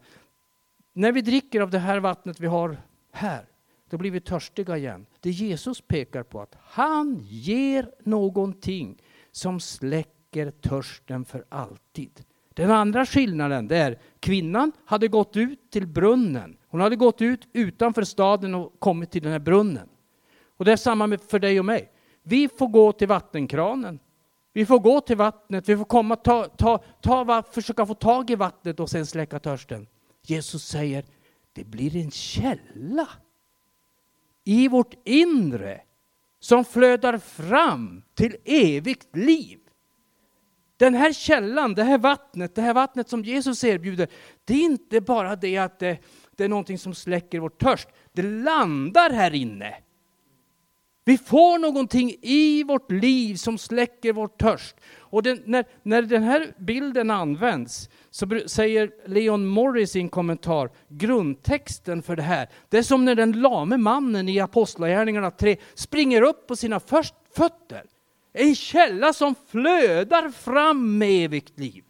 När 0.93 1.13
vi 1.13 1.21
dricker 1.21 1.61
av 1.61 1.71
det 1.71 1.79
här 1.79 2.01
vattnet 2.01 2.41
vi 2.41 2.47
har 2.47 2.77
här, 3.13 3.45
då 3.91 3.99
blir 3.99 4.11
vi 4.11 4.21
törstiga 4.21 4.77
igen. 4.77 5.07
Det 5.21 5.31
Jesus 5.31 5.81
pekar 5.81 6.23
på 6.23 6.41
att 6.41 6.57
han 6.61 7.19
ger 7.23 7.91
någonting 8.05 9.03
som 9.33 9.61
släcker 9.61 10.51
törsten 10.51 11.25
för 11.25 11.45
alltid. 11.49 12.25
Den 12.55 12.71
andra 12.71 13.07
skillnaden 13.07 13.69
det 13.69 13.77
är 13.77 13.99
kvinnan 14.21 14.73
hade 14.85 15.09
gått 15.09 15.37
ut 15.37 15.71
till 15.71 15.87
brunnen. 15.87 16.57
Hon 16.69 16.81
hade 16.81 16.97
gått 16.97 17.23
ut 17.23 17.49
utanför 17.53 18.03
staden 18.03 18.55
och 18.55 18.81
kommit 18.81 19.11
till 19.11 19.23
den 19.23 19.33
här 19.33 19.39
brunnen. 19.39 19.89
Och 20.57 20.65
det 20.65 20.73
är 20.73 20.77
samma 20.77 21.19
för 21.19 21.39
dig 21.39 21.59
och 21.59 21.65
mig. 21.65 21.93
Vi 22.23 22.49
får 22.49 22.69
gå 22.69 22.93
till 22.93 23.09
vattenkranen. 23.09 23.99
Vi 24.59 24.67
får 24.67 24.79
gå 24.79 25.01
till 25.01 25.17
vattnet, 25.17 25.69
vi 25.69 25.77
får 25.77 25.85
komma, 25.85 26.17
ta, 26.17 26.45
ta, 26.45 26.79
ta, 27.01 27.43
försöka 27.51 27.87
få 27.87 27.95
tag 27.95 28.31
i 28.31 28.35
vattnet 28.35 28.81
och 28.81 28.91
sen 28.91 29.07
släcka 29.07 29.39
törsten. 29.39 29.87
Jesus 30.23 30.65
säger, 30.65 31.05
det 31.53 31.65
blir 31.65 31.97
en 31.97 32.11
källa 32.11 33.09
i 34.45 34.69
vårt 34.69 34.95
inre 35.05 35.81
som 36.41 36.65
flödar 36.65 37.19
fram 37.19 38.03
till 38.15 38.37
evigt 38.45 39.17
liv. 39.17 39.59
Den 40.77 40.95
här 40.95 41.13
källan, 41.13 41.75
det 41.75 41.85
här 41.85 41.99
vattnet, 41.99 42.55
det 42.55 42.63
här 42.63 42.75
vattnet 42.75 43.09
som 43.09 43.25
Jesus 43.25 43.65
erbjuder, 43.65 44.09
det 44.45 44.55
är 44.55 44.63
inte 44.63 45.01
bara 45.01 45.37
det 45.37 45.59
att 45.59 45.79
det, 45.79 45.99
det 46.37 46.45
är 46.45 46.49
någonting 46.49 46.79
som 46.79 46.95
släcker 46.95 47.39
vår 47.39 47.49
törst. 47.49 47.89
Det 48.13 48.23
landar 48.23 49.11
här 49.11 49.35
inne. 49.35 49.75
Vi 51.09 51.19
får 51.19 51.59
någonting 51.59 52.15
i 52.23 52.63
vårt 52.63 52.91
liv 52.91 53.35
som 53.35 53.59
släcker 53.59 54.13
vår 54.13 54.29
törst. 54.29 54.77
Och 54.99 55.23
den, 55.23 55.43
när, 55.45 55.65
när 55.83 56.03
den 56.03 56.23
här 56.23 56.55
bilden 56.59 57.11
används 57.11 57.89
så 58.11 58.41
säger 58.47 58.91
Leon 59.07 59.47
Morris 59.47 59.97
i 59.97 60.01
en 60.01 60.09
kommentar, 60.09 60.71
grundtexten 60.89 62.03
för 62.03 62.17
det 62.17 62.23
här, 62.23 62.49
det 62.69 62.79
är 62.79 62.83
som 62.83 63.05
när 63.05 63.15
den 63.15 63.33
lame 63.33 63.77
mannen 63.77 64.29
i 64.29 64.41
Apostlagärningarna 64.41 65.31
3 65.31 65.57
springer 65.75 66.23
upp 66.23 66.47
på 66.47 66.57
sina 66.57 66.81
först, 66.81 67.15
fötter. 67.37 67.83
En 68.33 68.55
källa 68.55 69.13
som 69.13 69.35
flödar 69.49 70.29
fram 70.29 70.99
med 70.99 71.25
evigt 71.25 71.59
liv. 71.59 71.85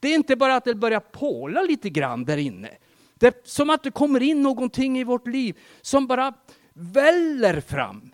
Det 0.00 0.08
är 0.08 0.14
inte 0.14 0.36
bara 0.36 0.56
att 0.56 0.64
det 0.64 0.74
börjar 0.74 1.00
påla 1.00 1.62
lite 1.62 1.90
grann 1.90 2.24
där 2.24 2.36
inne. 2.36 2.70
Det 3.14 3.26
är 3.26 3.34
som 3.44 3.70
att 3.70 3.82
det 3.82 3.90
kommer 3.90 4.22
in 4.22 4.42
någonting 4.42 4.98
i 4.98 5.04
vårt 5.04 5.26
liv 5.26 5.58
som 5.82 6.06
bara 6.06 6.34
väller 6.74 7.60
fram. 7.60 8.10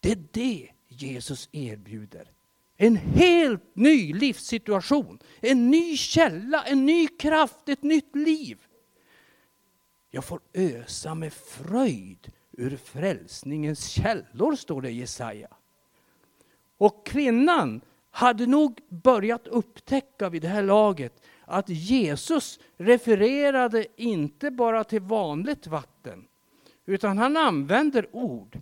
Det 0.00 0.12
är 0.12 0.24
det 0.32 0.68
Jesus 0.88 1.48
erbjuder. 1.52 2.32
En 2.76 2.96
helt 2.96 3.76
ny 3.76 4.14
livssituation, 4.14 5.18
en 5.40 5.70
ny 5.70 5.96
källa, 5.96 6.64
en 6.64 6.86
ny 6.86 7.08
kraft, 7.08 7.68
ett 7.68 7.82
nytt 7.82 8.16
liv. 8.16 8.58
Jag 10.10 10.24
får 10.24 10.40
ösa 10.54 11.14
med 11.14 11.32
fröjd 11.32 12.32
ur 12.52 12.76
frälsningens 12.76 13.88
källor, 13.88 14.56
står 14.56 14.82
det 14.82 14.90
i 14.90 14.98
Jesaja. 14.98 15.48
Och 16.78 17.06
kvinnan 17.06 17.80
hade 18.10 18.46
nog 18.46 18.80
börjat 18.88 19.46
upptäcka 19.46 20.28
vid 20.28 20.42
det 20.42 20.48
här 20.48 20.62
laget 20.62 21.22
att 21.44 21.68
Jesus 21.68 22.58
refererade 22.76 23.86
inte 23.96 24.50
bara 24.50 24.84
till 24.84 25.02
vanligt 25.02 25.66
vatten, 25.66 26.28
utan 26.86 27.18
han 27.18 27.36
använder 27.36 28.16
ord. 28.16 28.60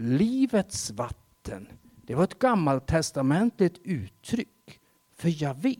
Livets 0.00 0.90
vatten, 0.90 1.68
det 2.02 2.14
var 2.14 2.24
ett 2.24 2.38
gammaltestamentligt 2.38 3.78
uttryck 3.84 4.80
för 5.16 5.42
Javé. 5.42 5.76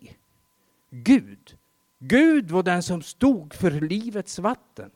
Gud. 0.91 1.57
Gud 1.99 2.51
var 2.51 2.63
den 2.63 2.83
som 2.83 3.03
stod 3.03 3.55
för 3.55 3.71
livets 3.71 4.39
vatten. 4.39 4.91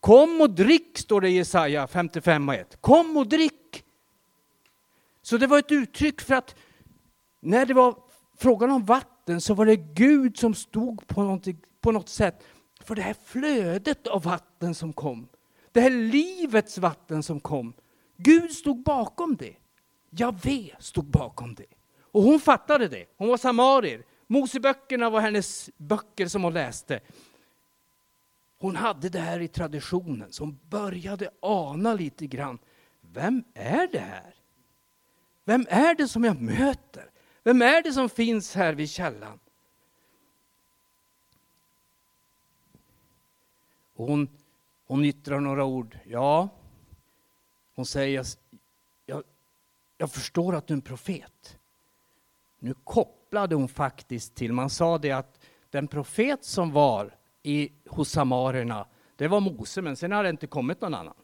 Kom 0.00 0.40
och 0.40 0.50
drick, 0.50 0.98
står 0.98 1.20
det 1.20 1.28
i 1.28 1.36
Jesaja 1.36 1.86
55 1.86 2.48
och 2.48 2.54
1. 2.54 2.76
Kom 2.80 3.16
och 3.16 3.28
drick. 3.28 3.84
Så 5.22 5.38
det 5.38 5.46
var 5.46 5.58
ett 5.58 5.72
uttryck 5.72 6.20
för 6.20 6.34
att 6.34 6.56
när 7.40 7.66
det 7.66 7.74
var 7.74 7.98
frågan 8.36 8.70
om 8.70 8.84
vatten 8.84 9.40
så 9.40 9.54
var 9.54 9.66
det 9.66 9.76
Gud 9.76 10.38
som 10.38 10.54
stod 10.54 11.06
på 11.06 11.22
något, 11.22 11.46
på 11.80 11.92
något 11.92 12.08
sätt 12.08 12.44
för 12.80 12.94
det 12.94 13.02
här 13.02 13.16
flödet 13.24 14.06
av 14.06 14.22
vatten 14.22 14.74
som 14.74 14.92
kom. 14.92 15.28
Det 15.72 15.80
här 15.80 15.90
livets 15.90 16.78
vatten 16.78 17.22
som 17.22 17.40
kom. 17.40 17.72
Gud 18.22 18.50
stod 18.50 18.82
bakom 18.82 19.36
det. 19.36 19.56
Javé 20.10 20.70
stod 20.78 21.04
bakom 21.04 21.54
det. 21.54 21.66
Och 22.00 22.22
hon 22.22 22.40
fattade 22.40 22.88
det. 22.88 23.06
Hon 23.16 23.28
var 23.28 23.36
samarier. 23.36 24.04
Moseböckerna 24.26 25.10
var 25.10 25.20
hennes 25.20 25.70
böcker 25.76 26.26
som 26.26 26.42
hon 26.42 26.54
läste. 26.54 27.00
Hon 28.58 28.76
hade 28.76 29.08
det 29.08 29.18
här 29.18 29.40
i 29.40 29.48
traditionen, 29.48 30.32
så 30.32 30.44
hon 30.44 30.58
började 30.68 31.30
ana 31.40 31.94
lite 31.94 32.26
grann. 32.26 32.58
Vem 33.00 33.44
är 33.54 33.88
det 33.92 33.98
här? 33.98 34.34
Vem 35.44 35.66
är 35.68 35.94
det 35.94 36.08
som 36.08 36.24
jag 36.24 36.40
möter? 36.40 37.10
Vem 37.44 37.62
är 37.62 37.82
det 37.82 37.92
som 37.92 38.08
finns 38.08 38.54
här 38.54 38.74
vid 38.74 38.90
källan? 38.90 39.38
hon, 44.06 44.28
hon 44.86 45.04
yttrar 45.04 45.40
några 45.40 45.64
ord. 45.64 45.98
Ja, 46.04 46.48
hon 47.74 47.86
säger, 47.86 48.26
jag, 49.06 49.22
jag 49.98 50.10
förstår 50.10 50.54
att 50.54 50.66
du 50.66 50.74
är 50.74 50.76
en 50.76 50.82
profet. 50.82 51.58
Nu 52.58 52.74
kopplade 52.84 53.54
hon 53.54 53.68
faktiskt 53.68 54.34
till, 54.34 54.52
man 54.52 54.70
sa 54.70 54.98
det 54.98 55.12
att 55.12 55.40
den 55.70 55.88
profet 55.88 56.44
som 56.44 56.72
var 56.72 57.16
i, 57.42 57.72
hos 57.86 58.10
samarierna, 58.10 58.86
det 59.16 59.28
var 59.28 59.40
Mose, 59.40 59.82
men 59.82 59.96
sen 59.96 60.12
hade 60.12 60.28
det 60.28 60.30
inte 60.30 60.46
kommit 60.46 60.80
någon 60.80 60.94
annan. 60.94 61.14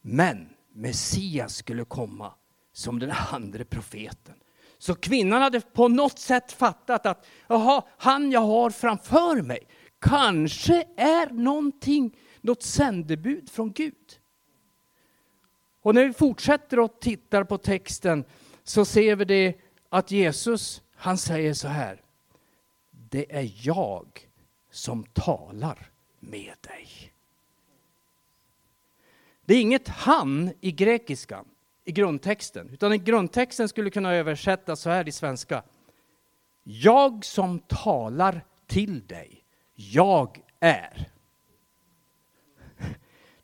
Men 0.00 0.48
Messias 0.72 1.56
skulle 1.56 1.84
komma 1.84 2.34
som 2.72 2.98
den 2.98 3.12
andra 3.32 3.64
profeten. 3.64 4.34
Så 4.78 4.94
kvinnan 4.94 5.42
hade 5.42 5.60
på 5.60 5.88
något 5.88 6.18
sätt 6.18 6.52
fattat 6.52 7.06
att 7.06 7.26
jaha, 7.46 7.82
han 7.98 8.30
jag 8.30 8.40
har 8.40 8.70
framför 8.70 9.42
mig 9.42 9.66
kanske 9.98 10.84
är 10.96 11.30
någonting, 11.30 12.16
något 12.40 12.62
sändebud 12.62 13.50
från 13.50 13.72
Gud. 13.72 14.18
Och 15.86 15.94
när 15.94 16.04
vi 16.06 16.12
fortsätter 16.12 16.78
och 16.78 17.00
tittar 17.00 17.44
på 17.44 17.58
texten 17.58 18.24
så 18.64 18.84
ser 18.84 19.16
vi 19.16 19.24
det 19.24 19.54
att 19.88 20.10
Jesus, 20.10 20.82
han 20.94 21.18
säger 21.18 21.54
så 21.54 21.68
här. 21.68 22.02
Det 22.90 23.36
är 23.36 23.52
jag 23.66 24.28
som 24.70 25.04
talar 25.04 25.90
med 26.20 26.54
dig. 26.60 27.12
Det 29.44 29.54
är 29.54 29.60
inget 29.60 29.88
han 29.88 30.52
i 30.60 30.72
grekiskan 30.72 31.44
i 31.84 31.92
grundtexten, 31.92 32.68
utan 32.68 32.92
i 32.92 32.98
grundtexten 32.98 33.68
skulle 33.68 33.90
kunna 33.90 34.14
översättas 34.14 34.80
så 34.80 34.90
här 34.90 35.08
i 35.08 35.12
svenska. 35.12 35.62
Jag 36.62 37.24
som 37.24 37.58
talar 37.58 38.44
till 38.66 39.06
dig, 39.06 39.44
jag 39.74 40.40
är. 40.60 41.10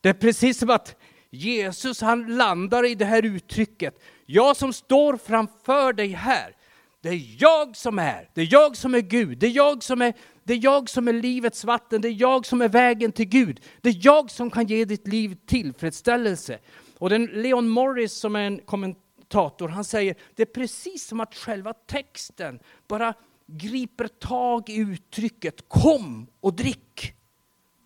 Det 0.00 0.08
är 0.08 0.14
precis 0.14 0.58
som 0.58 0.70
att 0.70 0.96
Jesus 1.34 2.00
han 2.00 2.36
landar 2.36 2.84
i 2.86 2.94
det 2.94 3.04
här 3.04 3.24
uttrycket. 3.24 4.02
Jag 4.26 4.56
som 4.56 4.72
står 4.72 5.16
framför 5.16 5.92
dig 5.92 6.08
här, 6.08 6.56
det 7.00 7.08
är 7.08 7.36
jag 7.38 7.76
som 7.76 7.98
är, 7.98 8.28
det 8.34 8.40
är 8.40 8.48
jag 8.50 8.76
som 8.76 8.94
är 8.94 9.00
Gud, 9.00 9.38
det 9.38 9.46
är 9.46 9.50
jag 9.50 9.82
som 9.82 10.02
är, 10.02 10.14
det 10.44 10.52
är 10.52 10.64
jag 10.64 10.90
som 10.90 11.08
är 11.08 11.12
livets 11.12 11.64
vatten, 11.64 12.00
det 12.00 12.08
är 12.08 12.20
jag 12.20 12.46
som 12.46 12.62
är 12.62 12.68
vägen 12.68 13.12
till 13.12 13.28
Gud. 13.28 13.60
Det 13.80 13.88
är 13.88 13.98
jag 14.00 14.30
som 14.30 14.50
kan 14.50 14.66
ge 14.66 14.84
ditt 14.84 15.08
liv 15.08 15.36
tillfredsställelse. 15.46 16.58
Och 16.98 17.10
den 17.10 17.26
Leon 17.26 17.68
Morris 17.68 18.12
som 18.12 18.36
är 18.36 18.40
en 18.40 18.58
kommentator, 18.58 19.68
han 19.68 19.84
säger 19.84 20.16
det 20.34 20.42
är 20.42 20.46
precis 20.46 21.06
som 21.06 21.20
att 21.20 21.34
själva 21.34 21.72
texten 21.72 22.58
bara 22.88 23.14
griper 23.46 24.08
tag 24.08 24.68
i 24.68 24.76
uttrycket 24.76 25.68
kom 25.68 26.26
och 26.40 26.54
drick. 26.54 27.14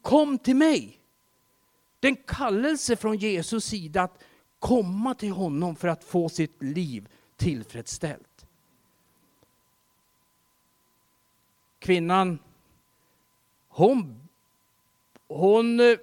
Kom 0.02 0.38
till 0.38 0.56
mig. 0.56 1.00
Det 2.00 2.08
är 2.08 2.12
en 2.12 2.24
kallelse 2.26 2.96
från 2.96 3.16
Jesus 3.16 3.64
sida 3.64 4.02
att 4.02 4.22
komma 4.58 5.14
till 5.14 5.32
honom 5.32 5.76
för 5.76 5.88
att 5.88 6.04
få 6.04 6.28
sitt 6.28 6.62
liv 6.62 7.08
tillfredsställt. 7.36 8.46
Kvinnan, 11.78 12.38
hon, 13.68 14.28
hon 15.28 15.80
eh, 15.80 15.96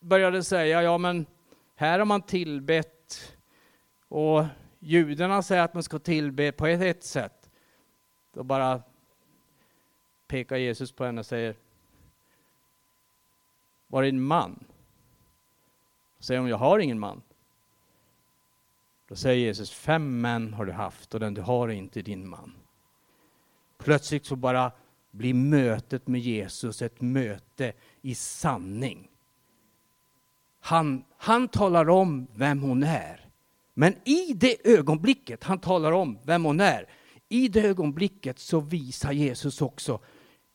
började 0.00 0.44
säga, 0.44 0.82
ja 0.82 0.98
men 0.98 1.26
här 1.74 1.98
har 1.98 2.06
man 2.06 2.22
tillbett 2.22 3.36
och 4.08 4.44
judarna 4.78 5.42
säger 5.42 5.62
att 5.62 5.74
man 5.74 5.82
ska 5.82 5.98
tillbe 5.98 6.52
på 6.52 6.66
ett, 6.66 6.80
ett 6.80 7.04
sätt. 7.04 7.50
Då 8.32 8.42
bara 8.42 8.82
pekar 10.26 10.56
Jesus 10.56 10.92
på 10.92 11.04
henne 11.04 11.20
och 11.20 11.26
säger, 11.26 11.54
var 13.86 14.02
det 14.02 14.08
din 14.08 14.22
man? 14.22 14.65
Säger 16.18 16.40
hon, 16.40 16.50
jag 16.50 16.56
har 16.56 16.78
ingen 16.78 16.98
man. 16.98 17.22
Då 19.08 19.16
säger 19.16 19.46
Jesus, 19.46 19.70
fem 19.70 20.20
män 20.20 20.54
har 20.54 20.64
du 20.64 20.72
haft 20.72 21.14
och 21.14 21.20
den 21.20 21.34
du 21.34 21.40
har 21.40 21.68
är 21.68 21.72
inte 21.72 22.02
din 22.02 22.28
man. 22.28 22.52
Plötsligt 23.78 24.26
så 24.26 24.36
bara 24.36 24.72
blir 25.10 25.34
mötet 25.34 26.06
med 26.06 26.20
Jesus 26.20 26.82
ett 26.82 27.00
möte 27.00 27.72
i 28.02 28.14
sanning. 28.14 29.10
Han, 30.60 31.04
han 31.16 31.48
talar 31.48 31.88
om 31.88 32.26
vem 32.34 32.62
hon 32.62 32.82
är. 32.82 33.30
Men 33.74 33.94
i 34.04 34.32
det 34.32 34.68
ögonblicket 34.68 35.44
han 35.44 35.58
talar 35.58 35.92
om 35.92 36.18
vem 36.22 36.44
hon 36.44 36.60
är, 36.60 36.88
i 37.28 37.48
det 37.48 37.62
ögonblicket 37.62 38.38
så 38.38 38.60
visar 38.60 39.12
Jesus 39.12 39.62
också, 39.62 40.00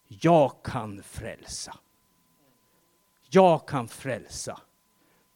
jag 0.08 0.63
kan 0.63 1.03
frälsa. 1.03 1.77
Jag 3.30 3.68
kan 3.68 3.88
frälsa. 3.88 4.62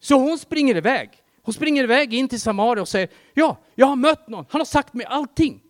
Så 0.05 0.15
hon 0.15 0.37
springer 0.37 0.77
iväg. 0.77 1.09
Hon 1.41 1.53
springer 1.53 1.83
iväg 1.83 2.13
in 2.13 2.27
till 2.27 2.41
Samaria 2.41 2.81
och 2.81 2.87
säger, 2.87 3.09
ja, 3.33 3.57
jag 3.75 3.87
har 3.87 3.95
mött 3.95 4.27
någon, 4.27 4.45
han 4.49 4.61
har 4.61 4.65
sagt 4.65 4.93
mig 4.93 5.05
allting. 5.05 5.61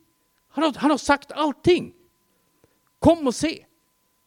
Han 0.49 0.63
har, 0.63 0.73
han 0.77 0.91
har 0.91 0.97
sagt 0.97 1.31
allting. 1.31 1.93
Kom 2.99 3.27
och 3.27 3.35
se. 3.35 3.65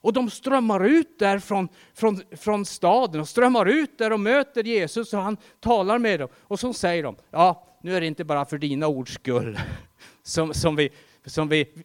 Och 0.00 0.12
de 0.12 0.30
strömmar 0.30 0.84
ut 0.84 1.18
där 1.18 1.38
från, 1.38 1.68
från, 1.94 2.22
från 2.36 2.64
staden 2.64 3.20
och 3.20 3.28
strömmar 3.28 3.66
ut 3.66 3.98
där 3.98 4.12
och 4.12 4.20
möter 4.20 4.64
Jesus 4.64 5.14
och 5.14 5.20
han 5.20 5.36
talar 5.60 5.98
med 5.98 6.20
dem. 6.20 6.28
Och 6.34 6.60
så 6.60 6.72
säger 6.72 7.02
de, 7.02 7.16
ja, 7.30 7.66
nu 7.82 7.96
är 7.96 8.00
det 8.00 8.06
inte 8.06 8.24
bara 8.24 8.44
för 8.44 8.58
dina 8.58 8.86
ords 8.86 9.14
skull 9.14 9.60
som, 10.22 10.54
som, 10.54 10.76
vi, 10.76 10.90
som 11.24 11.48
vi 11.48 11.84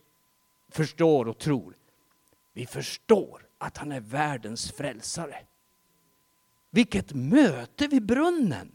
förstår 0.71 1.27
och 1.27 1.37
tror. 1.37 1.75
Vi 2.53 2.65
förstår 2.65 3.41
att 3.57 3.77
han 3.77 3.91
är 3.91 3.99
världens 3.99 4.71
frälsare. 4.71 5.35
Vilket 6.73 7.13
möte 7.13 7.87
vid 7.87 8.05
brunnen! 8.05 8.71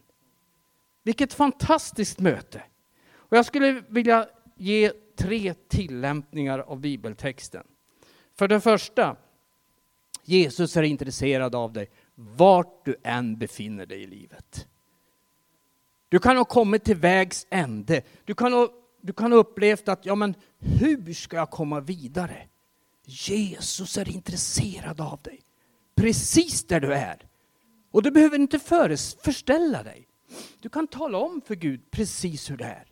Vilket 1.02 1.34
fantastiskt 1.34 2.20
möte! 2.20 2.62
Och 3.10 3.36
jag 3.36 3.46
skulle 3.46 3.82
vilja 3.88 4.28
ge 4.56 4.92
tre 5.16 5.54
tillämpningar 5.54 6.58
av 6.58 6.80
bibeltexten. 6.80 7.66
För 8.36 8.48
det 8.48 8.60
första, 8.60 9.16
Jesus 10.24 10.76
är 10.76 10.82
intresserad 10.82 11.54
av 11.54 11.72
dig 11.72 11.90
vart 12.14 12.84
du 12.84 12.96
än 13.02 13.38
befinner 13.38 13.86
dig 13.86 14.02
i 14.02 14.06
livet. 14.06 14.66
Du 16.08 16.18
kan 16.18 16.36
ha 16.36 16.44
kommit 16.44 16.84
till 16.84 16.96
vägs 16.96 17.46
ände. 17.50 18.02
Du 18.24 18.34
kan 18.34 18.52
ha, 18.52 18.68
du 19.00 19.12
kan 19.12 19.32
ha 19.32 19.38
upplevt 19.38 19.88
att, 19.88 20.06
ja 20.06 20.14
men 20.14 20.34
hur 20.58 21.14
ska 21.14 21.36
jag 21.36 21.50
komma 21.50 21.80
vidare? 21.80 22.48
Jesus 23.04 23.98
är 23.98 24.08
intresserad 24.08 25.00
av 25.00 25.20
dig. 25.22 25.40
Precis 25.94 26.64
där 26.64 26.80
du 26.80 26.94
är. 26.94 27.27
Och 27.90 28.02
du 28.02 28.10
behöver 28.10 28.38
inte 28.38 28.58
förställa 29.22 29.82
dig. 29.82 30.08
Du 30.60 30.68
kan 30.68 30.86
tala 30.86 31.18
om 31.18 31.40
för 31.40 31.54
Gud 31.54 31.90
precis 31.90 32.50
hur 32.50 32.56
det 32.56 32.64
är. 32.64 32.84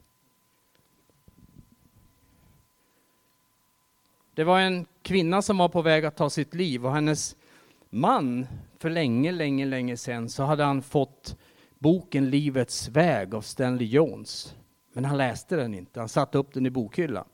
Det 4.34 4.44
var 4.44 4.60
en 4.60 4.86
kvinna 5.02 5.42
som 5.42 5.58
var 5.58 5.68
på 5.68 5.82
väg 5.82 6.04
att 6.04 6.16
ta 6.16 6.30
sitt 6.30 6.54
liv 6.54 6.86
och 6.86 6.92
hennes 6.92 7.36
man, 7.90 8.46
för 8.78 8.90
länge, 8.90 9.32
länge, 9.32 9.66
länge 9.66 9.96
sedan, 9.96 10.28
så 10.28 10.42
hade 10.42 10.64
han 10.64 10.82
fått 10.82 11.36
boken 11.78 12.30
Livets 12.30 12.88
väg 12.88 13.34
av 13.34 13.40
Stanley 13.40 13.86
Jones. 13.86 14.56
Men 14.92 15.04
han 15.04 15.18
läste 15.18 15.56
den 15.56 15.74
inte, 15.74 16.00
han 16.00 16.08
satte 16.08 16.38
upp 16.38 16.54
den 16.54 16.66
i 16.66 16.70
bokhyllan 16.70 17.24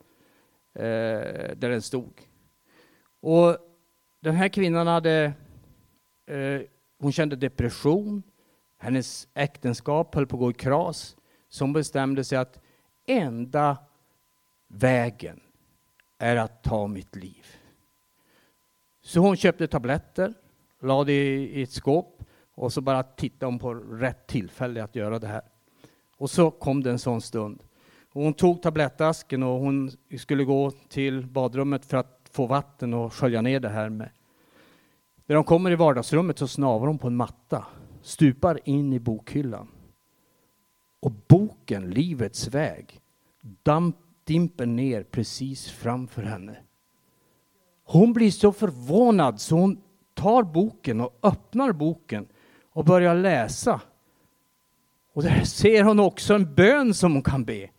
eh, 0.74 0.82
där 1.56 1.68
den 1.68 1.82
stod. 1.82 2.12
Och 3.20 3.56
den 4.20 4.34
här 4.34 4.48
kvinnan 4.48 4.86
hade, 4.86 5.32
eh, 6.26 6.60
hon 7.02 7.12
kände 7.12 7.36
depression, 7.36 8.22
hennes 8.78 9.28
äktenskap 9.34 10.14
höll 10.14 10.26
på 10.26 10.36
att 10.36 10.40
gå 10.40 10.50
i 10.50 10.54
kras, 10.54 11.16
så 11.48 11.64
hon 11.64 11.72
bestämde 11.72 12.24
sig 12.24 12.38
att 12.38 12.60
enda 13.06 13.76
vägen 14.68 15.40
är 16.18 16.36
att 16.36 16.62
ta 16.62 16.86
mitt 16.86 17.16
liv. 17.16 17.46
Så 19.00 19.20
hon 19.20 19.36
köpte 19.36 19.66
tabletter, 19.66 20.34
lade 20.80 21.12
det 21.12 21.36
i 21.36 21.62
ett 21.62 21.70
skåp 21.70 22.24
och 22.54 22.72
så 22.72 22.80
bara 22.80 23.02
tittade 23.02 23.46
hon 23.46 23.58
på 23.58 23.74
rätt 23.74 24.26
tillfälle 24.26 24.84
att 24.84 24.96
göra 24.96 25.18
det 25.18 25.26
här. 25.26 25.42
Och 26.16 26.30
så 26.30 26.50
kom 26.50 26.82
det 26.82 26.90
en 26.90 26.98
sån 26.98 27.20
stund. 27.20 27.62
hon 28.12 28.34
tog 28.34 28.62
tablettasken 28.62 29.42
och 29.42 29.60
hon 29.60 29.90
skulle 30.18 30.44
gå 30.44 30.70
till 30.70 31.26
badrummet 31.26 31.84
för 31.84 31.96
att 31.96 32.28
få 32.30 32.46
vatten 32.46 32.94
och 32.94 33.12
skölja 33.12 33.42
ner 33.42 33.60
det 33.60 33.68
här 33.68 33.88
med. 33.88 34.10
När 35.32 35.36
de 35.36 35.44
kommer 35.44 35.70
i 35.70 35.74
vardagsrummet 35.74 36.38
så 36.38 36.48
snavar 36.48 36.86
hon 36.86 36.98
på 36.98 37.06
en 37.06 37.16
matta, 37.16 37.66
stupar 38.02 38.60
in 38.64 38.92
i 38.92 38.98
bokhyllan. 38.98 39.68
Och 41.00 41.12
boken, 41.28 41.90
Livets 41.90 42.48
väg, 42.48 43.00
damp, 43.62 43.96
dimper 44.24 44.66
ner 44.66 45.02
precis 45.02 45.70
framför 45.70 46.22
henne. 46.22 46.56
Hon 47.84 48.12
blir 48.12 48.30
så 48.30 48.52
förvånad 48.52 49.40
så 49.40 49.56
hon 49.56 49.80
tar 50.14 50.42
boken 50.42 51.00
och 51.00 51.18
öppnar 51.22 51.72
boken 51.72 52.28
och 52.72 52.84
börjar 52.84 53.14
läsa. 53.14 53.80
Och 55.12 55.22
där 55.22 55.44
ser 55.44 55.82
hon 55.82 56.00
också 56.00 56.34
en 56.34 56.54
bön 56.54 56.94
som 56.94 57.12
hon 57.12 57.22
kan 57.22 57.44
be. 57.44 57.70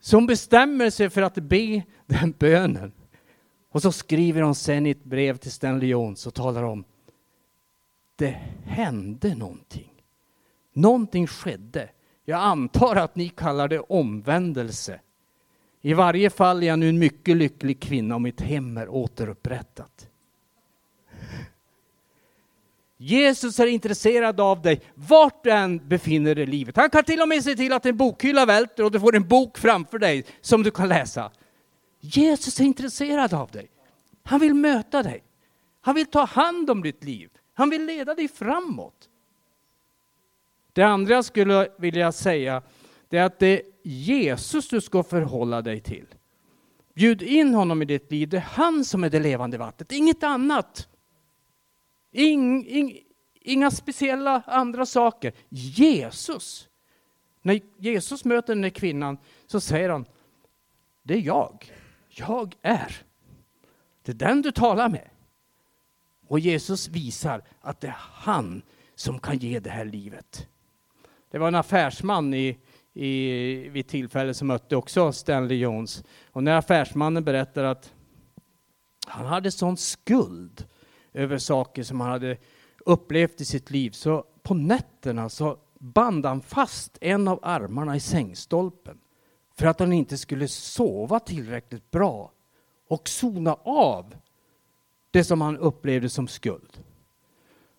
Så 0.00 0.16
hon 0.16 0.26
bestämmer 0.26 0.90
sig 0.90 1.10
för 1.10 1.22
att 1.22 1.34
be 1.34 1.82
den 2.06 2.34
bönen. 2.38 2.92
Och 3.78 3.82
så 3.82 3.92
skriver 3.92 4.42
hon 4.42 4.54
sen 4.54 4.86
i 4.86 4.90
ett 4.90 5.04
brev 5.04 5.36
till 5.36 5.52
Stanley 5.52 5.88
Jones 5.88 6.26
och 6.26 6.34
talar 6.34 6.62
om 6.62 6.84
det 8.16 8.36
hände 8.64 9.34
någonting. 9.34 9.92
Någonting 10.72 11.26
skedde. 11.26 11.88
Jag 12.24 12.40
antar 12.40 12.96
att 12.96 13.16
ni 13.16 13.28
kallar 13.28 13.68
det 13.68 13.80
omvändelse. 13.80 15.00
I 15.80 15.94
varje 15.94 16.30
fall 16.30 16.62
är 16.62 16.66
jag 16.66 16.78
nu 16.78 16.88
en 16.88 16.98
mycket 16.98 17.36
lycklig 17.36 17.80
kvinna 17.80 18.14
och 18.14 18.20
mitt 18.20 18.40
hem 18.40 18.76
är 18.76 18.88
återupprättat. 18.88 20.08
Jesus 22.96 23.60
är 23.60 23.66
intresserad 23.66 24.40
av 24.40 24.62
dig 24.62 24.80
vart 24.94 25.44
du 25.44 25.50
än 25.50 25.88
befinner 25.88 26.34
dig 26.34 26.44
i 26.44 26.46
livet. 26.46 26.76
Han 26.76 26.90
kan 26.90 27.04
till 27.04 27.20
och 27.20 27.28
med 27.28 27.44
se 27.44 27.54
till 27.54 27.72
att 27.72 27.86
en 27.86 27.96
bokhylla 27.96 28.46
välter 28.46 28.84
och 28.84 28.90
du 28.90 29.00
får 29.00 29.16
en 29.16 29.28
bok 29.28 29.58
framför 29.58 29.98
dig 29.98 30.24
som 30.40 30.62
du 30.62 30.70
kan 30.70 30.88
läsa. 30.88 31.30
Jesus 32.00 32.60
är 32.60 32.64
intresserad 32.64 33.34
av 33.34 33.50
dig. 33.50 33.70
Han 34.22 34.40
vill 34.40 34.54
möta 34.54 35.02
dig. 35.02 35.24
Han 35.80 35.94
vill 35.94 36.06
ta 36.06 36.24
hand 36.24 36.70
om 36.70 36.82
ditt 36.82 37.04
liv. 37.04 37.30
Han 37.54 37.70
vill 37.70 37.84
leda 37.84 38.14
dig 38.14 38.28
framåt. 38.28 39.08
Det 40.72 40.82
andra 40.82 41.14
jag 41.14 41.24
skulle 41.24 41.68
vilja 41.78 42.12
säga, 42.12 42.62
det 43.08 43.18
är 43.18 43.24
att 43.24 43.38
det 43.38 43.46
är 43.46 43.62
Jesus 43.82 44.68
du 44.68 44.80
ska 44.80 45.02
förhålla 45.02 45.62
dig 45.62 45.80
till. 45.80 46.06
Bjud 46.94 47.22
in 47.22 47.54
honom 47.54 47.82
i 47.82 47.84
ditt 47.84 48.10
liv. 48.10 48.28
Det 48.28 48.36
är 48.36 48.40
han 48.40 48.84
som 48.84 49.04
är 49.04 49.10
det 49.10 49.20
levande 49.20 49.58
vattnet, 49.58 49.92
inget 49.92 50.22
annat. 50.22 50.88
Ing, 52.12 52.66
ing, 52.66 52.98
inga 53.34 53.70
speciella 53.70 54.42
andra 54.46 54.86
saker. 54.86 55.32
Jesus. 55.48 56.68
När 57.42 57.60
Jesus 57.78 58.24
möter 58.24 58.54
den 58.54 58.64
här 58.64 58.70
kvinnan 58.70 59.18
så 59.46 59.60
säger 59.60 59.88
han, 59.88 60.04
det 61.02 61.14
är 61.14 61.20
jag. 61.20 61.72
Jag 62.18 62.56
är. 62.62 62.96
Det 64.02 64.12
är 64.12 64.16
den 64.16 64.42
du 64.42 64.52
talar 64.52 64.88
med. 64.88 65.08
Och 66.26 66.38
Jesus 66.38 66.88
visar 66.88 67.42
att 67.60 67.80
det 67.80 67.86
är 67.86 67.96
han 67.98 68.62
som 68.94 69.18
kan 69.18 69.38
ge 69.38 69.60
det 69.60 69.70
här 69.70 69.84
livet. 69.84 70.48
Det 71.30 71.38
var 71.38 71.48
en 71.48 71.54
affärsman 71.54 72.34
i, 72.34 72.58
i, 72.92 73.68
vid 73.68 73.88
tillfälle 73.88 74.34
som 74.34 74.48
mötte 74.48 74.76
också 74.76 75.12
Stanley 75.12 75.58
Jones. 75.58 76.04
Och 76.26 76.42
när 76.42 76.56
affärsmannen 76.56 77.24
berättar 77.24 77.64
att 77.64 77.92
han 79.06 79.26
hade 79.26 79.50
sån 79.50 79.76
skuld 79.76 80.66
över 81.12 81.38
saker 81.38 81.82
som 81.82 82.00
han 82.00 82.10
hade 82.10 82.36
upplevt 82.78 83.40
i 83.40 83.44
sitt 83.44 83.70
liv, 83.70 83.90
så 83.90 84.24
på 84.42 84.54
nätterna 84.54 85.28
så 85.28 85.58
band 85.78 86.26
han 86.26 86.40
fast 86.40 86.98
en 87.00 87.28
av 87.28 87.40
armarna 87.42 87.96
i 87.96 88.00
sängstolpen 88.00 88.98
för 89.58 89.66
att 89.66 89.80
han 89.80 89.92
inte 89.92 90.18
skulle 90.18 90.48
sova 90.48 91.20
tillräckligt 91.20 91.90
bra 91.90 92.32
och 92.88 93.08
sona 93.08 93.54
av 93.64 94.14
det 95.10 95.24
som 95.24 95.40
han 95.40 95.56
upplevde 95.58 96.08
som 96.08 96.28
skuld. 96.28 96.82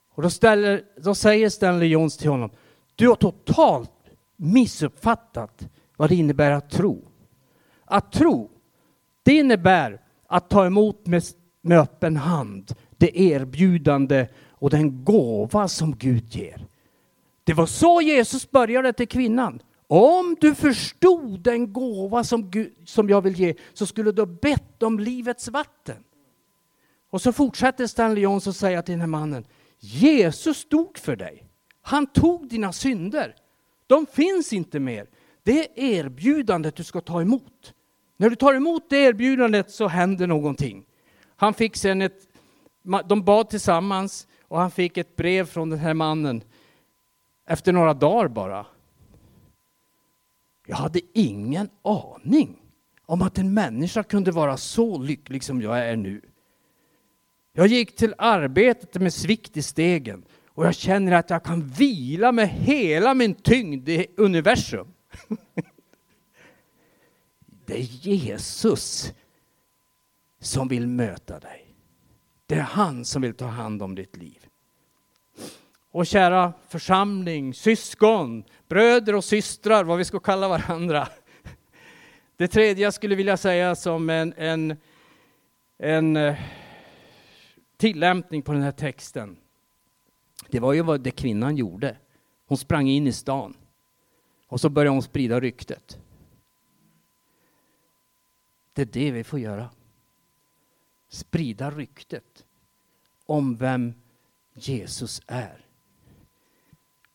Och 0.10 0.24
då, 0.24 0.30
ställer, 0.30 0.84
då 0.98 1.16
säger 1.16 1.50
Stanley 1.50 1.88
Jones 1.90 2.18
till 2.18 2.30
honom, 2.30 2.50
du 2.96 3.08
har 3.08 3.16
totalt 3.16 3.92
missuppfattat 4.36 5.68
vad 5.98 6.10
det 6.10 6.16
innebär 6.16 6.52
att 6.52 6.70
tro. 6.70 7.08
Att 7.86 8.12
tro, 8.12 8.50
det 9.24 9.34
innebär 9.34 10.02
att 10.28 10.50
ta 10.50 10.66
emot 10.66 11.08
med, 11.08 11.24
med 11.62 11.80
öppen 11.80 12.18
hand 12.18 12.76
det 12.98 13.20
erbjudande 13.20 14.28
och 14.50 14.70
den 14.70 15.04
gåva 15.06 15.68
som 15.68 15.96
Gud 15.96 16.36
ger. 16.36 16.66
Det 17.44 17.54
var 17.54 17.66
så 17.66 18.02
Jesus 18.02 18.52
började 18.52 18.94
till 18.94 19.08
kvinnan. 19.08 19.62
Om 19.92 20.38
du 20.40 20.56
förstod 20.56 21.40
den 21.40 21.74
gåva 21.74 22.24
som, 22.24 22.52
Gud, 22.52 22.74
som 22.86 23.10
jag 23.10 23.22
vill 23.22 23.40
ge 23.40 23.56
så 23.74 23.86
skulle 23.86 24.12
du 24.12 24.22
ha 24.22 24.26
bett 24.26 24.84
om 24.84 25.00
livets 25.00 25.48
vatten. 25.48 26.04
Och 27.10 27.22
så 27.22 27.34
fortsätter 27.34 27.88
Stanley 27.88 28.24
Johnson 28.24 28.54
säga 28.54 28.82
till 28.82 28.92
den 28.92 29.00
här 29.00 29.08
mannen, 29.08 29.46
Jesus 29.80 30.58
stod 30.58 30.98
för 30.98 31.16
dig. 31.16 31.44
Han 31.82 32.08
tog 32.08 32.48
dina 32.48 32.74
synder. 32.74 33.36
De 33.88 34.06
finns 34.06 34.54
inte 34.54 34.80
mer. 34.80 35.08
Det 35.44 35.60
är 35.60 36.06
erbjudandet 36.06 36.76
du 36.76 36.84
ska 36.84 37.02
ta 37.02 37.22
emot. 37.22 37.74
När 38.18 38.30
du 38.30 38.36
tar 38.36 38.54
emot 38.54 38.90
det 38.90 38.98
erbjudandet 38.98 39.72
så 39.72 39.88
händer 39.88 40.28
någonting. 40.28 40.86
Han 41.36 41.54
fick 41.54 41.76
sen 41.76 42.02
ett, 42.02 42.28
de 43.06 43.24
bad 43.24 43.50
tillsammans 43.50 44.28
och 44.42 44.60
han 44.60 44.72
fick 44.72 44.98
ett 44.98 45.16
brev 45.16 45.46
från 45.46 45.70
den 45.70 45.80
här 45.80 45.94
mannen 45.94 46.44
efter 47.48 47.74
några 47.74 47.94
dagar 47.94 48.28
bara. 48.28 48.66
Jag 50.70 50.76
hade 50.76 51.02
ingen 51.14 51.70
aning 51.82 52.62
om 53.06 53.22
att 53.22 53.38
en 53.38 53.54
människa 53.54 54.04
kunde 54.04 54.32
vara 54.32 54.58
så 54.58 54.98
lycklig 54.98 55.44
som 55.44 55.62
jag 55.62 55.80
är 55.80 55.96
nu. 55.96 56.22
Jag 57.54 57.68
gick 57.68 57.96
till 57.96 58.16
arbetet 58.18 59.02
med 59.02 59.14
svikt 59.14 59.58
i 59.58 59.62
stegen 59.62 60.26
och 60.48 60.66
jag 60.66 60.76
känner 60.76 61.12
att 61.12 61.30
jag 61.30 61.44
kan 61.44 61.68
vila 61.68 62.32
med 62.32 62.50
hela 62.50 63.14
min 63.14 63.36
tyngd 63.36 63.90
i 63.90 64.08
universum. 64.18 64.94
Det 67.66 67.74
är 67.74 68.08
Jesus 68.08 69.14
som 70.40 70.68
vill 70.68 70.88
möta 70.88 71.40
dig. 71.40 71.76
Det 72.46 72.56
är 72.56 72.62
han 72.62 73.06
som 73.06 73.22
vill 73.22 73.34
ta 73.34 73.46
hand 73.46 73.82
om 73.82 73.96
ditt 73.96 74.18
liv. 74.18 74.49
Och 75.92 76.06
kära 76.06 76.54
församling, 76.68 77.54
syskon, 77.54 78.44
bröder 78.68 79.16
och 79.16 79.24
systrar, 79.24 79.84
vad 79.84 79.98
vi 79.98 80.06
ska 80.06 80.20
kalla 80.20 80.48
varandra. 80.48 81.08
Det 82.38 82.48
tredje 82.48 82.84
jag 82.84 82.94
skulle 82.94 83.16
vilja 83.16 83.38
säga 83.38 83.76
som 83.76 84.10
en, 84.10 84.34
en, 84.38 84.78
en 85.78 86.18
eh, 86.18 86.40
tillämpning 87.78 88.42
på 88.42 88.52
den 88.54 88.62
här 88.62 88.72
texten. 88.72 89.38
Det 90.50 90.60
var 90.60 90.74
ju 90.74 90.82
vad 90.82 91.02
det 91.02 91.12
kvinnan 91.12 91.58
gjorde. 91.58 91.98
Hon 92.46 92.58
sprang 92.58 92.88
in 92.88 93.08
i 93.08 93.14
stan 93.14 93.58
och 94.48 94.62
så 94.62 94.70
började 94.70 94.90
hon 94.90 95.02
sprida 95.02 95.40
ryktet. 95.40 96.00
Det 98.74 98.82
är 98.82 98.86
det 98.86 99.12
vi 99.12 99.24
får 99.24 99.40
göra. 99.40 99.70
Sprida 101.10 101.72
ryktet 101.72 102.46
om 103.26 103.56
vem 103.56 103.94
Jesus 104.54 105.22
är. 105.28 105.66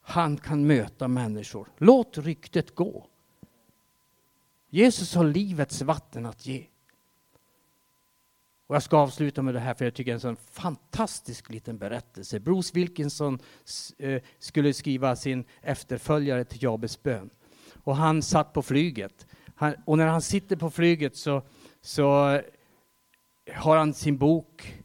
Han 0.07 0.37
kan 0.37 0.67
möta 0.67 1.09
människor. 1.09 1.69
Låt 1.79 2.19
ryktet 2.19 2.75
gå. 2.75 3.07
Jesus 4.71 5.15
har 5.15 5.25
livets 5.25 5.83
vatten 5.83 6.27
att 6.27 6.47
ge. 6.47 6.67
Och 8.67 8.75
jag 8.75 8.83
ska 8.83 8.97
avsluta 8.97 9.43
med 9.43 9.55
det 9.55 9.61
här 9.61 9.75
för 9.75 9.85
jag 9.85 9.95
tycker 9.95 10.11
det 10.11 10.13
är 10.13 10.15
en 10.15 10.37
sån 10.37 10.37
fantastisk 10.37 11.51
liten 11.51 11.79
berättelse. 11.79 12.41
Bruce 12.41 12.71
Wilkinson 12.75 13.39
eh, 13.99 14.23
skulle 14.39 14.75
skriva 14.75 15.17
sin 15.17 15.45
efterföljare 15.63 16.45
till 16.45 16.63
Jabes 16.63 17.03
bön. 17.03 17.31
Och 17.85 17.97
han 17.97 18.23
satt 18.23 18.53
på 18.53 18.63
flyget. 18.63 19.27
Han, 19.55 19.75
och 19.85 19.99
när 19.99 20.07
han 20.07 20.23
sitter 20.23 20.57
på 20.57 20.71
flyget 20.71 21.17
så, 21.17 21.43
så 21.81 22.41
har 23.55 23.77
han 23.77 23.95
sin 23.95 24.19
bok 24.19 24.85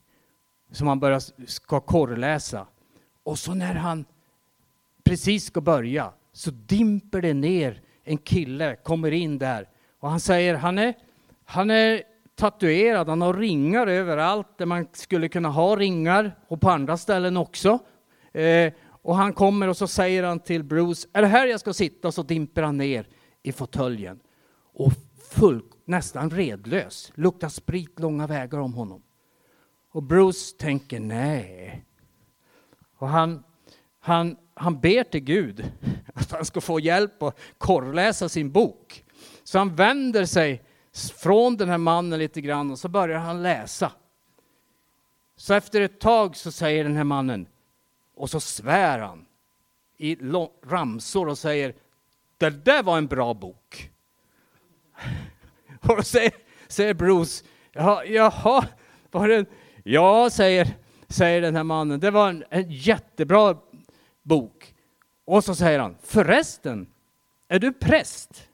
som 0.71 0.87
han 0.87 0.99
börjar, 0.99 1.45
ska 1.45 1.79
korrläsa. 1.79 2.67
Och 3.23 3.39
så 3.39 3.53
när 3.53 3.75
han 3.75 4.05
precis 5.09 5.45
ska 5.45 5.61
börja 5.61 6.13
så 6.33 6.51
dimper 6.51 7.21
det 7.21 7.33
ner 7.33 7.81
en 8.03 8.17
kille, 8.17 8.75
kommer 8.75 9.11
in 9.11 9.37
där 9.37 9.69
och 9.99 10.09
han 10.09 10.19
säger 10.19 10.55
han 10.55 10.77
är, 10.77 10.93
han 11.45 11.71
är 11.71 12.03
tatuerad, 12.35 13.09
han 13.09 13.21
har 13.21 13.33
ringar 13.33 13.87
överallt 13.87 14.57
där 14.57 14.65
man 14.65 14.87
skulle 14.93 15.29
kunna 15.29 15.49
ha 15.49 15.75
ringar 15.75 16.39
och 16.47 16.61
på 16.61 16.69
andra 16.69 16.97
ställen 16.97 17.37
också. 17.37 17.79
Eh, 18.33 18.73
och 19.01 19.15
han 19.15 19.33
kommer 19.33 19.67
och 19.67 19.77
så 19.77 19.87
säger 19.87 20.23
han 20.23 20.39
till 20.39 20.63
Bruce, 20.63 21.07
är 21.13 21.21
det 21.21 21.27
här 21.27 21.47
jag 21.47 21.59
ska 21.59 21.73
sitta? 21.73 22.07
Och 22.07 22.13
så 22.13 22.23
dimper 22.23 22.61
han 22.61 22.77
ner 22.77 23.07
i 23.43 23.51
fåtöljen. 23.51 24.19
Och 24.73 24.91
full, 25.31 25.61
nästan 25.85 26.29
redlös, 26.29 27.11
luktar 27.15 27.49
sprit 27.49 27.99
långa 27.99 28.27
vägar 28.27 28.59
om 28.59 28.73
honom. 28.73 29.03
Och 29.91 30.03
Bruce 30.03 30.57
tänker, 30.59 30.99
nej. 30.99 31.85
Och 32.97 33.07
han, 33.07 33.43
han, 34.09 34.35
han 34.53 34.79
ber 34.79 35.03
till 35.03 35.21
Gud 35.21 35.71
att 36.13 36.31
han 36.31 36.45
ska 36.45 36.61
få 36.61 36.79
hjälp 36.79 37.23
att 37.23 37.39
korrläsa 37.57 38.29
sin 38.29 38.51
bok. 38.51 39.03
Så 39.43 39.57
han 39.57 39.75
vänder 39.75 40.25
sig 40.25 40.63
från 41.17 41.57
den 41.57 41.69
här 41.69 41.77
mannen 41.77 42.19
lite 42.19 42.41
grann 42.41 42.71
och 42.71 42.79
så 42.79 42.87
börjar 42.87 43.19
han 43.19 43.43
läsa. 43.43 43.91
Så 45.37 45.53
efter 45.53 45.81
ett 45.81 45.99
tag 45.99 46.35
så 46.35 46.51
säger 46.51 46.83
den 46.83 46.95
här 46.95 47.03
mannen, 47.03 47.47
och 48.15 48.29
så 48.29 48.39
svär 48.39 48.99
han 48.99 49.25
i 49.97 50.17
ramsor 50.65 51.27
och 51.27 51.37
säger, 51.37 51.73
det 52.37 52.49
där 52.49 52.83
var 52.83 52.97
en 52.97 53.07
bra 53.07 53.33
bok. 53.33 53.91
Och 55.81 55.95
då 55.95 56.03
säger, 56.03 56.31
säger 56.67 56.93
Bruce, 56.93 57.45
jaha, 57.71 58.05
jaha, 58.05 58.67
var 59.11 59.27
det 59.27 59.35
en, 59.35 59.45
ja, 59.83 60.29
säger, 60.29 60.67
säger 61.07 61.41
den 61.41 61.55
här 61.55 61.63
mannen, 61.63 61.99
det 61.99 62.11
var 62.11 62.29
en, 62.29 62.43
en 62.49 62.71
jättebra 62.71 63.57
bok. 64.29 64.75
Och 65.25 65.43
så 65.43 65.55
säger 65.55 65.79
han, 65.79 65.95
förresten, 66.01 66.87
är 67.47 67.59
du 67.59 67.73
präst? 67.73 68.47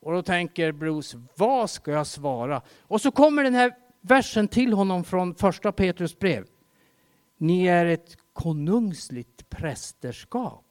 Och 0.00 0.12
då 0.12 0.22
tänker 0.22 0.72
Bruce, 0.72 1.22
vad 1.36 1.70
ska 1.70 1.90
jag 1.90 2.06
svara? 2.06 2.62
Och 2.80 3.00
så 3.00 3.10
kommer 3.10 3.42
den 3.42 3.54
här 3.54 3.74
versen 4.00 4.48
till 4.48 4.72
honom 4.72 5.04
från 5.04 5.34
första 5.34 5.72
Petrus 5.72 6.18
brev. 6.18 6.46
Ni 7.38 7.66
är 7.66 7.86
ett 7.86 8.16
konungsligt 8.32 9.48
prästerskap 9.48 10.64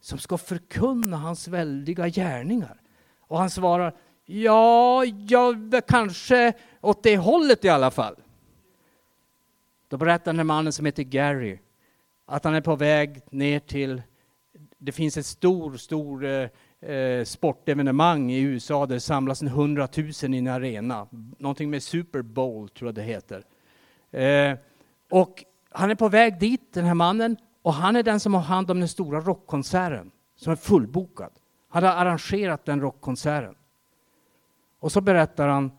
som 0.00 0.18
ska 0.18 0.38
förkunna 0.38 1.16
hans 1.16 1.48
väldiga 1.48 2.08
gärningar. 2.08 2.80
Och 3.20 3.38
han 3.38 3.50
svarar, 3.50 3.96
ja, 4.24 5.04
ja, 5.04 5.54
kanske 5.88 6.52
åt 6.80 7.02
det 7.02 7.16
hållet 7.16 7.64
i 7.64 7.68
alla 7.68 7.90
fall. 7.90 8.16
Då 9.88 9.96
berättar 9.96 10.32
den 10.32 10.38
här 10.38 10.44
mannen 10.44 10.72
som 10.72 10.86
heter 10.86 11.02
Gary 11.02 11.58
att 12.30 12.44
han 12.44 12.54
är 12.54 12.60
på 12.60 12.76
väg 12.76 13.20
ner 13.30 13.60
till, 13.60 14.02
det 14.78 14.92
finns 14.92 15.16
ett 15.16 15.26
stort 15.26 15.80
stor 15.80 16.24
eh, 16.24 16.90
eh, 16.90 17.24
sportevenemang 17.24 18.32
i 18.32 18.40
USA 18.40 18.86
där 18.86 18.94
det 18.94 19.00
samlas 19.00 19.42
en 19.42 19.48
hundratusen 19.48 20.34
i 20.34 20.38
en 20.38 20.46
arena. 20.46 21.06
Någonting 21.38 21.70
med 21.70 21.82
Super 21.82 22.22
Bowl 22.22 22.68
tror 22.68 22.88
jag 22.88 22.94
det 22.94 23.02
heter. 23.02 23.44
Eh, 24.10 24.58
och 25.10 25.44
han 25.70 25.90
är 25.90 25.94
på 25.94 26.08
väg 26.08 26.38
dit, 26.38 26.72
den 26.72 26.84
här 26.84 26.94
mannen, 26.94 27.36
och 27.62 27.72
han 27.72 27.96
är 27.96 28.02
den 28.02 28.20
som 28.20 28.34
har 28.34 28.40
hand 28.40 28.70
om 28.70 28.78
den 28.78 28.88
stora 28.88 29.20
rockkonserten 29.20 30.10
som 30.36 30.52
är 30.52 30.56
fullbokad. 30.56 31.32
Han 31.68 31.82
har 31.82 31.90
arrangerat 31.90 32.64
den 32.64 32.80
rockkonserten. 32.80 33.54
Och 34.80 34.92
så 34.92 35.00
berättar 35.00 35.48
han 35.48 35.70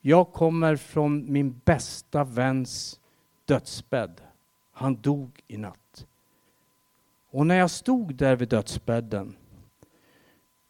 jag 0.00 0.32
kommer 0.32 0.76
från 0.76 1.32
min 1.32 1.60
bästa 1.64 2.24
väns 2.24 3.00
dödsbädd. 3.44 4.20
Han 4.74 4.96
dog 4.96 5.42
i 5.48 5.56
natt. 5.56 6.06
Och 7.30 7.46
när 7.46 7.54
jag 7.54 7.70
stod 7.70 8.14
där 8.14 8.36
vid 8.36 8.48
dödsbädden 8.48 9.36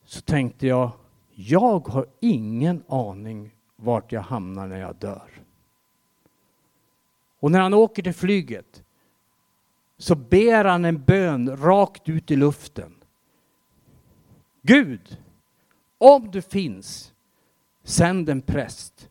så 0.05 0.21
tänkte 0.21 0.67
jag, 0.67 0.91
jag 1.31 1.89
har 1.89 2.07
ingen 2.21 2.83
aning 2.89 3.51
vart 3.77 4.13
jag 4.13 4.21
hamnar 4.21 4.67
när 4.67 4.79
jag 4.81 4.97
dör. 4.97 5.31
Och 7.41 7.51
när 7.51 7.61
han 7.61 7.75
åker 7.75 8.03
till 8.03 8.15
flyget 8.15 8.85
så 9.99 10.15
ber 10.15 10.65
han 10.65 10.85
en 10.85 11.03
bön 11.03 11.57
rakt 11.57 12.09
ut 12.09 12.31
i 12.31 12.37
luften. 12.37 12.95
Gud, 14.63 15.19
om 15.99 16.31
du 16.31 16.43
finns, 16.43 17.13
sänd 17.83 18.29
en 18.29 18.43
präst. 18.43 19.09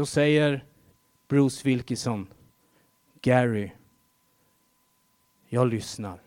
Då 0.00 0.06
säger 0.06 0.64
Bruce 1.28 1.68
Wilkinson, 1.68 2.26
Gary, 3.20 3.70
jag 5.48 5.68
lyssnar. 5.68 6.22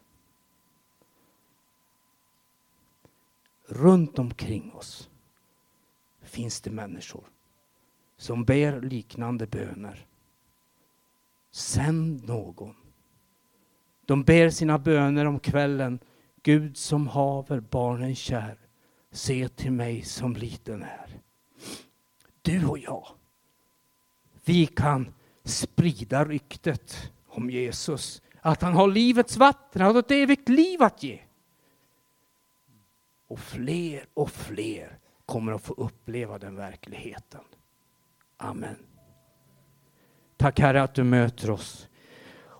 Runt 3.65 4.19
omkring 4.19 4.71
oss 4.73 5.09
finns 6.21 6.61
det 6.61 6.71
människor 6.71 7.23
som 8.17 8.43
ber 8.45 8.81
liknande 8.81 9.47
böner. 9.47 10.05
sänd 11.51 12.27
någon. 12.27 12.75
De 14.05 14.23
ber 14.23 14.49
sina 14.49 14.79
böner 14.79 15.25
om 15.25 15.39
kvällen. 15.39 15.99
Gud 16.43 16.77
som 16.77 17.07
haver 17.07 17.59
barnen 17.59 18.15
kär, 18.15 18.57
se 19.11 19.49
till 19.49 19.71
mig 19.71 20.01
som 20.01 20.35
liten 20.35 20.83
är. 20.83 21.19
Du 22.41 22.65
och 22.65 22.79
jag, 22.79 23.07
vi 24.45 24.65
kan 24.65 25.13
sprida 25.43 26.25
ryktet 26.25 27.11
om 27.27 27.49
Jesus. 27.49 28.21
Att 28.41 28.61
han 28.61 28.73
har 28.73 28.87
livets 28.87 29.37
vatten, 29.37 29.81
han 29.81 29.95
har 29.95 29.99
ett 29.99 30.11
evigt 30.11 30.49
liv 30.49 30.83
att 30.83 31.03
ge. 31.03 31.19
Och 33.27 33.39
fler 33.39 34.05
och 34.13 34.31
fler 34.31 34.97
kommer 35.25 35.51
att 35.51 35.63
få 35.63 35.73
uppleva 35.73 36.37
den 36.37 36.55
verkligheten. 36.55 37.41
Amen. 38.37 38.75
Tack 40.37 40.59
Herre 40.59 40.83
att 40.83 40.95
du 40.95 41.03
möter 41.03 41.51
oss. 41.51 41.87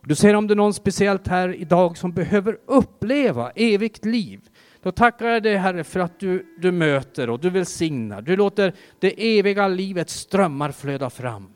Du 0.04 0.16
ser 0.16 0.34
om 0.34 0.48
det 0.48 0.54
är 0.54 0.56
någon 0.56 0.74
speciellt 0.74 1.28
här 1.28 1.54
idag 1.54 1.98
som 1.98 2.14
behöver 2.14 2.60
uppleva 2.66 3.52
evigt 3.52 4.06
liv. 4.06 4.50
Då 4.82 4.92
tackar 4.92 5.26
jag 5.26 5.44
dig 5.44 5.56
Herre 5.56 5.84
för 5.84 6.00
att 6.00 6.20
du, 6.20 6.56
du 6.60 6.72
möter 6.72 7.30
och 7.30 7.40
du 7.40 7.50
välsignar. 7.50 8.22
Du 8.22 8.36
låter 8.36 8.74
det 9.00 9.40
eviga 9.40 9.68
livets 9.68 10.14
strömmar 10.14 10.72
flöda 10.72 11.10
fram. 11.10 11.54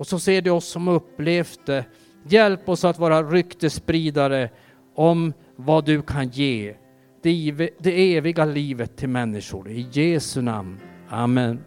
Och 0.00 0.06
så 0.06 0.18
ser 0.18 0.42
du 0.42 0.50
oss 0.50 0.66
som 0.66 0.88
upplevt 0.88 1.66
det. 1.66 1.84
Hjälp 2.28 2.68
oss 2.68 2.84
att 2.84 2.98
vara 2.98 3.22
ryktespridare 3.22 4.50
om 4.94 5.32
vad 5.56 5.84
du 5.84 6.02
kan 6.02 6.28
ge. 6.28 6.74
Det, 7.22 7.70
det 7.78 8.16
eviga 8.16 8.44
livet 8.44 8.96
till 8.96 9.08
människor. 9.08 9.68
I 9.70 9.88
Jesu 9.92 10.42
namn. 10.42 10.80
Amen. 11.08 11.64